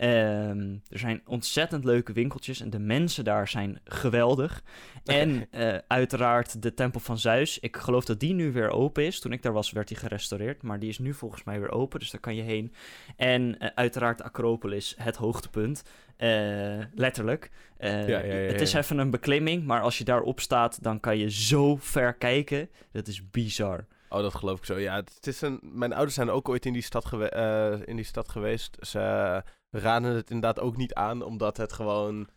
[0.00, 4.62] Ehm, er zijn ontzettend leuke winkeltjes en de mensen daar zijn geweldig.
[5.04, 7.58] En eh, uiteraard de Tempel van Zeus.
[7.58, 9.20] Ik geloof dat die nu weer open is.
[9.20, 10.62] Toen ik daar was, werd die gerestaureerd.
[10.62, 12.74] Maar die is nu volgens mij weer open, dus daar kan je heen.
[13.16, 15.82] En eh, uiteraard de Acropolis, het hoogtepunt.
[16.16, 17.50] Eh, letterlijk.
[17.78, 21.18] Ja, ja, ja, het is even een beklimming, maar als je daarop staat, dan kan
[21.18, 22.70] je zo ver kijken.
[22.92, 23.86] Dat is bizar.
[24.08, 24.78] Oh, dat geloof ik zo.
[24.78, 28.04] Ja, het, is een, mijn ouders zijn ook ooit in die stad, gewe- in die
[28.04, 28.76] stad geweest.
[28.80, 32.28] Ze raden het inderdaad ook niet aan, omdat het gewoon,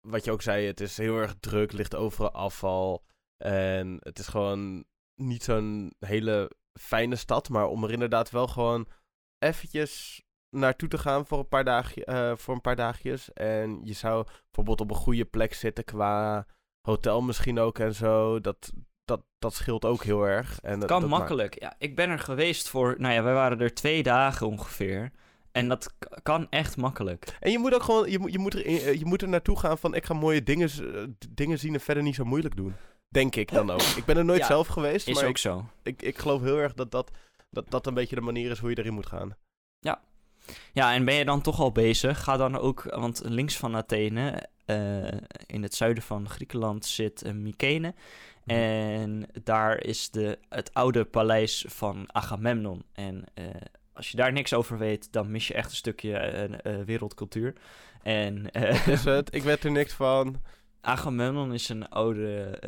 [0.00, 3.04] wat je ook zei, het is heel erg druk, ligt overal afval.
[3.44, 6.50] En het is gewoon niet zo'n hele
[6.80, 8.88] fijne stad, maar om er inderdaad wel gewoon
[9.38, 10.22] eventjes
[10.56, 13.32] naartoe te gaan voor een paar, dagje, eh, voor een paar dagjes.
[13.32, 16.46] En je zou bijvoorbeeld op een goede plek zitten qua
[16.80, 18.40] hotel misschien ook en zo.
[18.40, 18.72] Dat,
[19.04, 20.60] dat, dat scheelt ook heel erg.
[20.60, 21.60] En dat- Kan dat maakt- makkelijk.
[21.60, 25.10] Ja, ik ben er geweest voor, nou ja, wij waren er twee dagen ongeveer.
[25.58, 27.36] En dat kan echt makkelijk.
[27.40, 29.58] En je moet ook gewoon, je moet, je moet, er, eh, je moet er naartoe
[29.58, 32.74] gaan van ik ga mooie dingen, eh, dingen zien en verder niet zo moeilijk doen.
[33.08, 33.80] Denk ik dan ook.
[33.80, 35.64] Ik ben er nooit Ja, zelf geweest, Is maar ook ik, zo.
[35.82, 37.10] ik, ik geloof heel erg dat dat,
[37.50, 39.36] dat dat een beetje de manier is hoe je erin moet gaan.
[40.72, 42.22] Ja, en ben je dan toch al bezig?
[42.22, 45.08] Ga dan ook, want links van Athene, eh,
[45.46, 47.94] in het zuiden van Griekenland, zit uh, Mykene.
[48.44, 48.56] Mhm.
[48.56, 52.84] En daar is de, het oude paleis van Agamemnon.
[52.92, 53.24] En
[53.98, 57.54] als je daar niks over weet, dan mis je echt een stukje eh, eh, wereldcultuur.
[58.02, 59.34] En eh, Is het?
[59.34, 60.42] Ik weet er niks van.
[60.80, 62.58] Agamemnon is een oude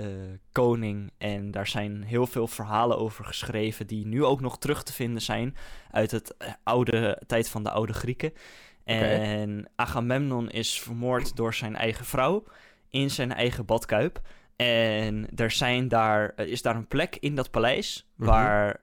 [0.52, 4.92] koning en daar zijn heel veel verhalen over geschreven die nu ook nog terug te
[4.92, 5.56] vinden zijn
[5.90, 8.32] uit het oude tijd van de oude Grieken.
[8.84, 12.44] En Agamemnon is vermoord door zijn eigen vrouw
[12.88, 14.20] in zijn eigen badkuip.
[14.56, 18.28] En er zijn daar, is daar een plek in dat paleis Mhm.
[18.30, 18.80] waar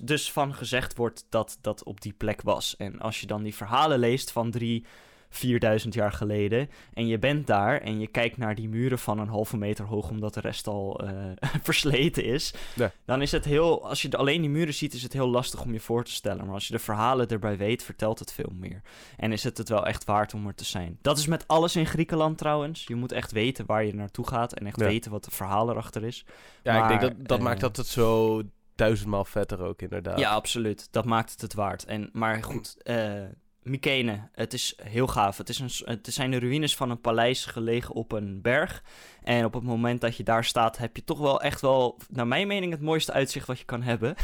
[0.00, 2.76] dus van gezegd wordt dat dat op die plek was.
[2.76, 4.84] En als je dan die verhalen leest van drie
[5.28, 6.70] 4000 jaar geleden.
[6.92, 10.10] En je bent daar en je kijkt naar die muren van een halve meter hoog,
[10.10, 11.12] omdat de rest al eh,
[11.62, 12.54] versleten is.
[12.76, 12.88] Nee.
[13.04, 15.72] Dan is het heel, als je alleen die muren ziet, is het heel lastig om
[15.72, 16.44] je voor te stellen.
[16.44, 18.82] Maar als je de verhalen erbij weet, vertelt het veel meer.
[19.16, 20.98] En is het het wel echt waard om er te zijn.
[21.02, 22.84] Dat is met alles in Griekenland trouwens.
[22.86, 24.86] Je moet echt weten waar je naartoe gaat en echt Ja.
[24.86, 26.24] weten wat de verhaal erachter is.
[26.62, 28.42] Ja, ik denk Maar, dat dat eh, maakt dat het zo
[28.84, 30.18] duizendmaal vetter ook inderdaad.
[30.18, 30.88] Ja, absoluut.
[30.90, 31.84] Dat maakt het het waard.
[31.84, 33.22] En, maar goed, eh
[33.62, 35.36] Mykene, het is heel gaaf.
[35.36, 38.82] Het, is een, het zijn de ruïnes van een paleis gelegen op een berg.
[39.22, 42.26] En op het moment dat je daar staat, heb je toch wel echt wel, naar
[42.26, 44.14] mijn mening, het mooiste uitzicht wat je kan hebben.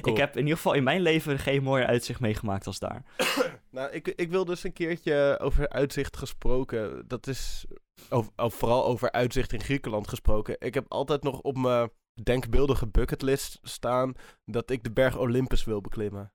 [0.00, 0.14] Cool.
[0.14, 3.02] Ik heb in ieder geval in mijn leven geen mooier uitzicht meegemaakt als daar.
[3.70, 7.04] Nou, ik, ik wil dus een keertje over uitzicht gesproken.
[7.08, 7.66] Dat is
[8.08, 10.56] over, of vooral over uitzicht in Griekenland gesproken.
[10.58, 11.90] Ik heb altijd nog op mijn
[12.22, 14.14] denkbeeldige bucketlist staan
[14.44, 16.32] dat ik de berg Olympus wil beklimmen.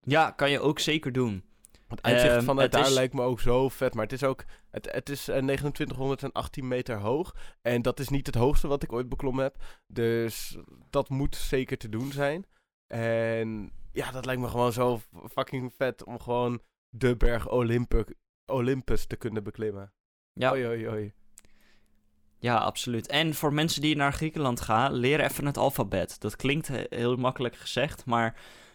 [0.00, 1.44] Ja, kan je ook zeker doen.
[1.88, 3.94] Want uitzicht Ehm, vanuit het daar is- lijkt me ook zo vet.
[3.94, 7.34] Maar het is ook, het, het is eh, 2918 meter hoog.
[7.62, 9.56] En dat is niet het hoogste wat ik ooit beklommen heb.
[9.86, 10.56] Dus
[10.90, 12.46] dat moet zeker te doen zijn.
[12.86, 18.14] En ja, dat lijkt me gewoon zo fucking vet om gewoon de berg Olympu-
[18.46, 19.92] Olympus te kunnen beklimmen.
[20.32, 20.52] Ja.
[20.52, 21.12] Oei, oei, oei.
[22.44, 23.06] Ja, absoluut.
[23.06, 26.16] En voor mensen die naar Griekenland gaan, leer even het alfabet.
[26.20, 28.34] Dat klinkt he- heel makkelijk gezegd, maar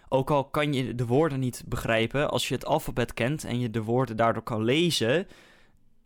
[0.09, 3.69] ook al kan je de woorden niet begrijpen, als je het alfabet kent en je
[3.69, 5.27] de woorden daardoor kan lezen,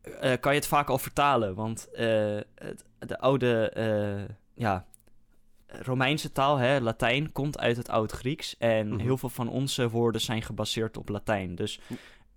[0.01, 1.55] eh, kan je het vaak al vertalen.
[1.55, 4.85] Want eh, het, de oude, eh, ja,
[5.67, 8.57] Romeinse taal, hè, Latijn, komt uit het Oud-Grieks.
[8.57, 8.99] En Mhm.
[8.99, 11.55] heel veel van onze woorden zijn gebaseerd op Latijn.
[11.55, 11.79] Dus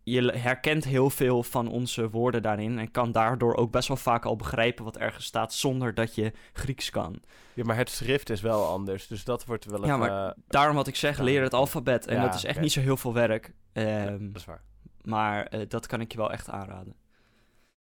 [0.09, 2.79] je herkent heel veel van onze woorden daarin.
[2.79, 5.55] En kan daardoor ook best wel vaak al begrijpen wat ergens staat.
[5.55, 7.21] zonder dat je Grieks kan.
[7.55, 9.07] Ja, maar het schrift is wel anders.
[9.07, 9.99] Dus dat wordt wel Ja, even...
[9.99, 11.23] maar- eh, Daarom wat ik zeg, Ja.
[11.25, 12.07] leer het alfabet.
[12.07, 13.53] En Ja, dat is echt niet zo heel veel werk.
[13.73, 14.63] ja, Ehm, dat is waar.
[15.03, 16.95] maar eh, dat kan ik je wel echt aanraden.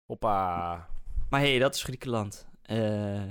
[0.06, 0.88] Hoppa.
[1.30, 2.48] Maar hé, hey, dat is Griekenland.
[2.62, 3.22] Eh,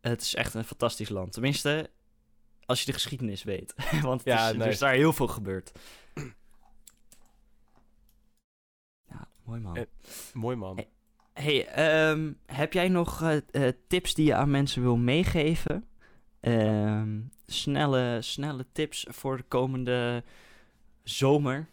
[0.00, 1.32] het is echt een fantastisch land.
[1.32, 1.90] Tenminste,
[2.64, 3.74] als je de geschiedenis weet.
[4.02, 5.72] Want het Ja, is, er is daar heel veel gebeurd.
[9.08, 9.76] Ja, mooi man.
[9.76, 9.82] Eh,
[10.32, 10.78] Mooi man.
[10.78, 10.84] Eh,
[11.32, 15.88] hey, ehm, heb jij nog eh, tips die je aan mensen wil meegeven?
[16.40, 20.24] Ehm, snelle, snelle tips voor de komende
[21.02, 21.68] zomer?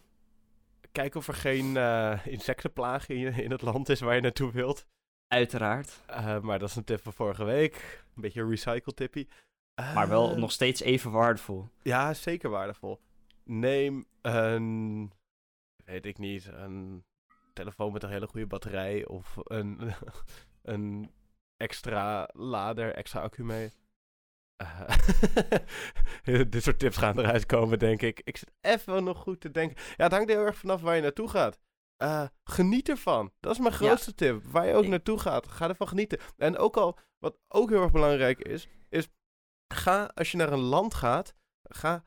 [0.92, 4.86] Kijk of er geen eh, insectenplaag in, in het land is waar je naartoe wilt.
[5.26, 6.00] Uiteraard.
[6.42, 8.04] Maar dat is een tip van vorige week.
[8.14, 9.28] Een beetje een recycle tippie.
[9.94, 11.68] Maar wel nog steeds even waardevol.
[11.82, 13.00] Ja, zeker waardevol.
[13.44, 15.12] Neem een,
[15.84, 17.04] weet ik niet, een
[17.58, 19.92] telefoon met een hele goede batterij of een,
[20.72, 21.10] een
[21.56, 23.72] extra lader, extra accu mee.
[24.56, 24.90] Eh,
[26.50, 28.20] dit soort tips gaan eruit komen, denk ik.
[28.24, 29.76] Ik zit even nog goed te denken.
[29.96, 31.58] Ja, het hangt heel erg vanaf waar je naartoe gaat.
[31.96, 33.32] Eh, geniet ervan.
[33.40, 33.76] Dat is mijn Ja.
[33.76, 34.44] grootste tip.
[34.44, 36.18] Waar je ook naartoe gaat, ga ervan genieten.
[36.36, 39.08] En ook al, wat ook heel erg belangrijk is, is
[39.74, 42.04] ga als je naar een land gaat, ga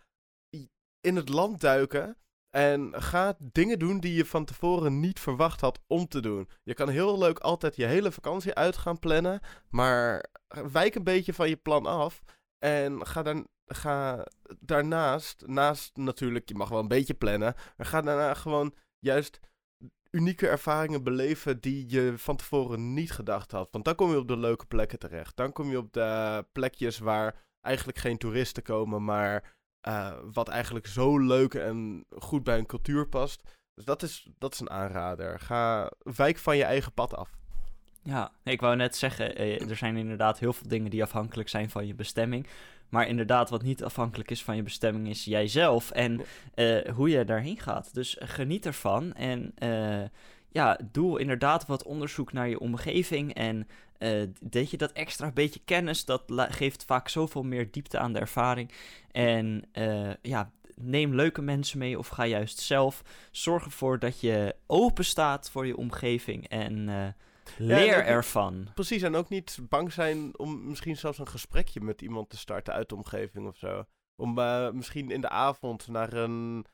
[1.02, 2.18] in het land duiken
[2.52, 6.50] en ga dingen doen die je van tevoren niet verwacht had om te doen.
[6.64, 9.40] Je kan heel leuk altijd je hele vakantie uit gaan plannen,
[9.70, 10.26] maar
[10.72, 12.22] wijk een beetje van je plan af
[12.58, 14.28] en ga, dan, ga
[14.60, 19.40] daarnaast, naast natuurlijk, je mag wel een beetje plannen, maar ga daarna gewoon juist
[20.12, 23.68] unieke ervaringen beleven die je van tevoren niet gedacht had.
[23.72, 25.36] Want dan kom je op de leuke plekken terecht.
[25.36, 30.88] Dan kom je op de plekjes waar eigenlijk geen toeristen komen, maar eh, wat eigenlijk
[30.88, 33.42] zo leuk en goed bij een cultuur past.
[33.74, 35.40] Dus dat is, dat is een aanrader.
[35.40, 37.30] Ga, wijk van je eigen pad af.
[38.04, 41.50] Ja, nee, ik wou net zeggen, eh, er zijn inderdaad heel veel dingen die afhankelijk
[41.50, 42.48] zijn van je bestemming.
[42.90, 46.22] Maar inderdaad, wat niet afhankelijk is van je bestemming, is jijzelf en
[46.54, 47.94] eh, hoe je daarheen gaat.
[47.94, 49.54] Dus geniet ervan en
[50.52, 53.34] ja, doe inderdaad wat onderzoek naar je omgeving.
[53.34, 53.68] En
[54.40, 58.72] dat je dat extra beetje kennis, dat geeft vaak zoveel meer diepte aan de ervaring.
[59.12, 63.02] En eh, ja, neem leuke mensen mee of ga juist zelf.
[63.32, 67.08] Zorg ervoor dat je open staat voor je omgeving en eh,
[67.58, 68.68] leer ervan.
[68.74, 72.74] Precies, en ook niet bang zijn om misschien zelfs een gesprekje met iemand te starten
[72.74, 73.84] uit de omgeving of zo.
[74.16, 74.34] Om
[74.74, 76.66] misschien in de avond naar een.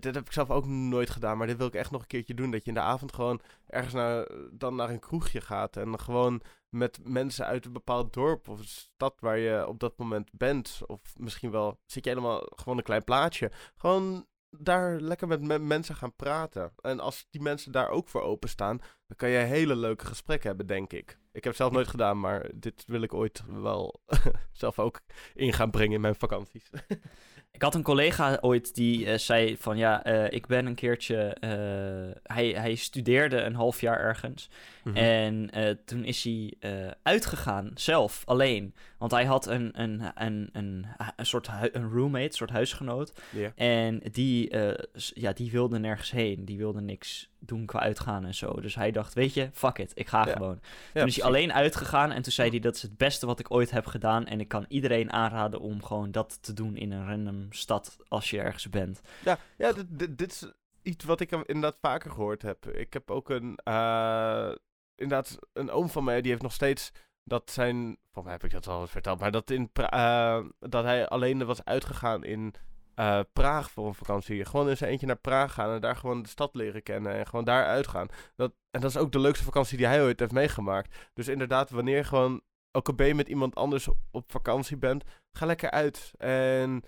[0.00, 2.34] Dit heb ik zelf ook nooit gedaan, maar dit wil ik echt nog een keertje
[2.34, 2.50] doen.
[2.50, 5.76] Dat je in de avond gewoon ergens naar, dan naar een kroegje gaat.
[5.76, 10.30] En gewoon met mensen uit een bepaald dorp of stad waar je op dat moment
[10.32, 10.80] bent.
[10.86, 13.50] Of misschien wel zit je helemaal gewoon een klein plaatsje.
[13.74, 16.72] Gewoon daar lekker met me- mensen gaan praten.
[16.80, 20.66] En als die mensen daar ook voor openstaan, dan kan je hele leuke gesprekken hebben,
[20.66, 21.10] denk ik.
[21.10, 24.02] Ik heb het zelf nooit gedaan, maar dit wil ik ooit wel
[24.52, 25.00] zelf ook
[25.34, 26.70] in gaan brengen in mijn vakanties.
[27.52, 31.16] Ik had een collega ooit die eh, zei van ja, eh, ik ben een keertje.
[31.16, 34.50] eh, hij, hij studeerde een half jaar ergens.
[34.84, 34.96] Mhm.
[34.96, 35.50] En
[35.84, 36.54] toen is hij
[37.02, 38.74] uitgegaan, zelf, alleen.
[38.98, 40.86] Want hij had een, een, een, een,
[41.16, 43.12] een soort een roommate, een soort huisgenoot.
[43.54, 44.56] En die,
[44.94, 46.44] ja, die wilde nergens heen.
[46.44, 48.60] Die wilde niks doen qua uitgaan en zo.
[48.60, 50.32] Dus hij dacht, weet je, fuck it, ik ga Ja.
[50.32, 50.60] gewoon.
[50.92, 53.38] Ja, toen is hij alleen uitgegaan en toen zei hij, dat is het beste wat
[53.38, 54.26] ik ooit heb gedaan.
[54.26, 58.30] En ik kan iedereen aanraden om gewoon dat te doen in een random stad als
[58.30, 59.00] je ergens bent.
[59.24, 62.66] Ja, ja dit, dit, dit is iets wat ik inderdaad vaker gehoord heb.
[62.66, 64.52] Ik heb ook een, eh,
[64.94, 66.92] inderdaad, een oom van mij, die heeft nog steeds
[67.24, 71.08] dat zijn, van mij heb ik dat al verteld, maar dat, in eh, dat hij
[71.08, 72.54] alleen was uitgegaan in
[72.94, 74.44] eh, Praag voor een vakantie.
[74.44, 77.44] Gewoon zijn eentje naar Praag gaan en daar gewoon de stad leren kennen en gewoon
[77.44, 78.08] daar uitgaan.
[78.36, 81.10] Dat, en dat is ook de leukste vakantie die hij ooit heeft meegemaakt.
[81.14, 82.40] Dus inderdaad, wanneer gewoon,
[82.76, 85.04] ook ben met iemand anders op vakantie bent,
[85.36, 86.12] ga lekker uit.
[86.18, 86.82] En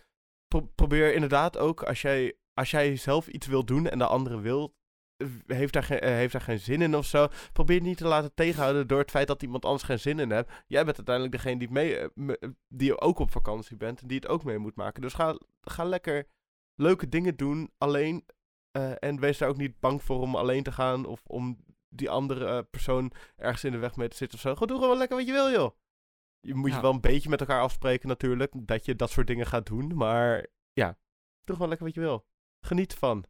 [0.48, 4.40] pro- probeer inderdaad ook, als jij, als jij zelf iets wil doen en de andere
[4.40, 4.74] wil,
[5.46, 8.06] heeft daar, geen, eh, heeft daar geen zin in of zo, probeer het niet te
[8.06, 10.48] laten tegenhouden door het feit dat iemand anders geen zin in heeft.
[10.66, 12.08] Jij bent uiteindelijk degene die, mee, eh,
[12.68, 15.02] die ook op vakantie bent en die het ook mee moet maken.
[15.02, 16.26] Dus ga, ga lekker
[16.74, 18.24] leuke dingen doen alleen
[18.70, 22.10] eh, en wees daar ook niet bang voor om alleen te gaan of om die
[22.10, 24.52] andere persoon ergens in de weg mee te zitten of zo.
[24.52, 25.76] Gewoon doe gewoon lekker wat je wil, joh.
[26.40, 26.76] Je moet Ja.
[26.76, 29.96] je wel een beetje met elkaar afspreken natuurlijk, dat je dat soort dingen gaat doen.
[29.96, 30.98] Maar ja,
[31.44, 32.26] doe gewoon lekker wat je wil.
[32.60, 33.24] Geniet ervan.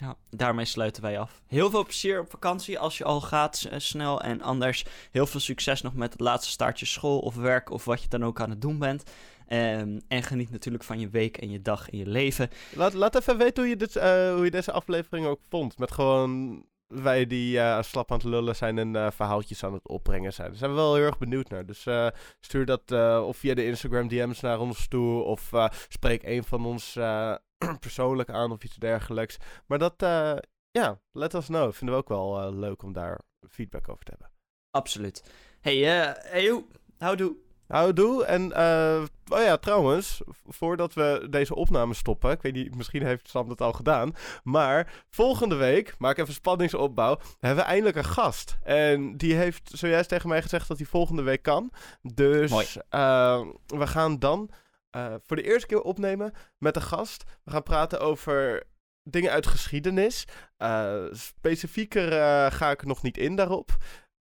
[0.00, 1.42] Ja, daarmee sluiten wij af.
[1.46, 4.20] Heel veel plezier op vakantie als je al gaat eh, snel.
[4.20, 8.02] En anders heel veel succes nog met het laatste staartje school of werk of wat
[8.02, 9.02] je dan ook aan het doen bent.
[9.46, 12.50] Ehm, en geniet natuurlijk van je week en je dag en je leven.
[12.74, 15.78] Laat, laat even weten hoe je, dit, eh, hoe je deze aflevering ook vond.
[15.78, 19.88] Met gewoon wij die eh, slap aan het lullen zijn en eh, verhaaltjes aan het
[19.88, 20.48] opbrengen zijn.
[20.48, 21.66] Daar zijn we wel heel erg benieuwd naar.
[21.66, 22.06] Dus eh,
[22.40, 25.22] stuur dat eh, of via de Instagram DM's naar ons toe.
[25.22, 27.34] Of eh, spreek een van ons eh,
[27.80, 29.36] persoonlijk aan of iets dergelijks.
[29.66, 30.36] Maar dat, eh,
[30.70, 31.72] ja, let us know.
[31.72, 34.30] Vinden we ook wel eh, leuk om daar feedback over te hebben.
[34.70, 35.22] Absoluut.
[35.60, 36.64] Hey, eh hey, hoe?
[36.98, 37.36] Houdoe.
[37.68, 38.24] Houdoe.
[38.24, 43.28] En, eh, oh ja, trouwens, voordat we deze opname stoppen, ik weet niet, misschien heeft
[43.28, 48.58] Sam dat al gedaan, maar volgende week, maak even spanningsopbouw, hebben we eindelijk een gast.
[48.62, 51.72] En die heeft zojuist tegen mij gezegd dat hij volgende week kan.
[52.02, 54.50] Dus eh, we gaan dan
[54.90, 57.24] eh, voor de eerste keer opnemen met een gast.
[57.44, 58.66] We gaan praten over
[59.10, 60.24] dingen uit geschiedenis.
[60.56, 63.76] Eh, specifieker eh, ga ik nog niet in daarop.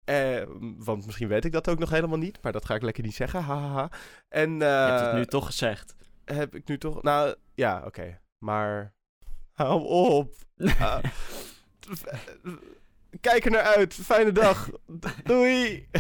[0.04, 0.42] Eh,
[0.76, 3.14] want misschien weet ik dat ook nog helemaal niet, maar dat ga ik lekker niet
[3.14, 3.42] zeggen.
[3.42, 3.90] Hahaha.
[4.28, 5.94] En je hebt het nu toch gezegd.
[6.24, 7.02] heb ik nu toch.
[7.02, 8.20] Nou ja, oké.
[8.38, 8.94] Maar.
[9.52, 10.34] Hou op.
[10.78, 11.04] Ah.
[13.20, 13.94] Kijk er naar uit.
[13.94, 14.70] Fijne dag.
[15.24, 15.88] Doei.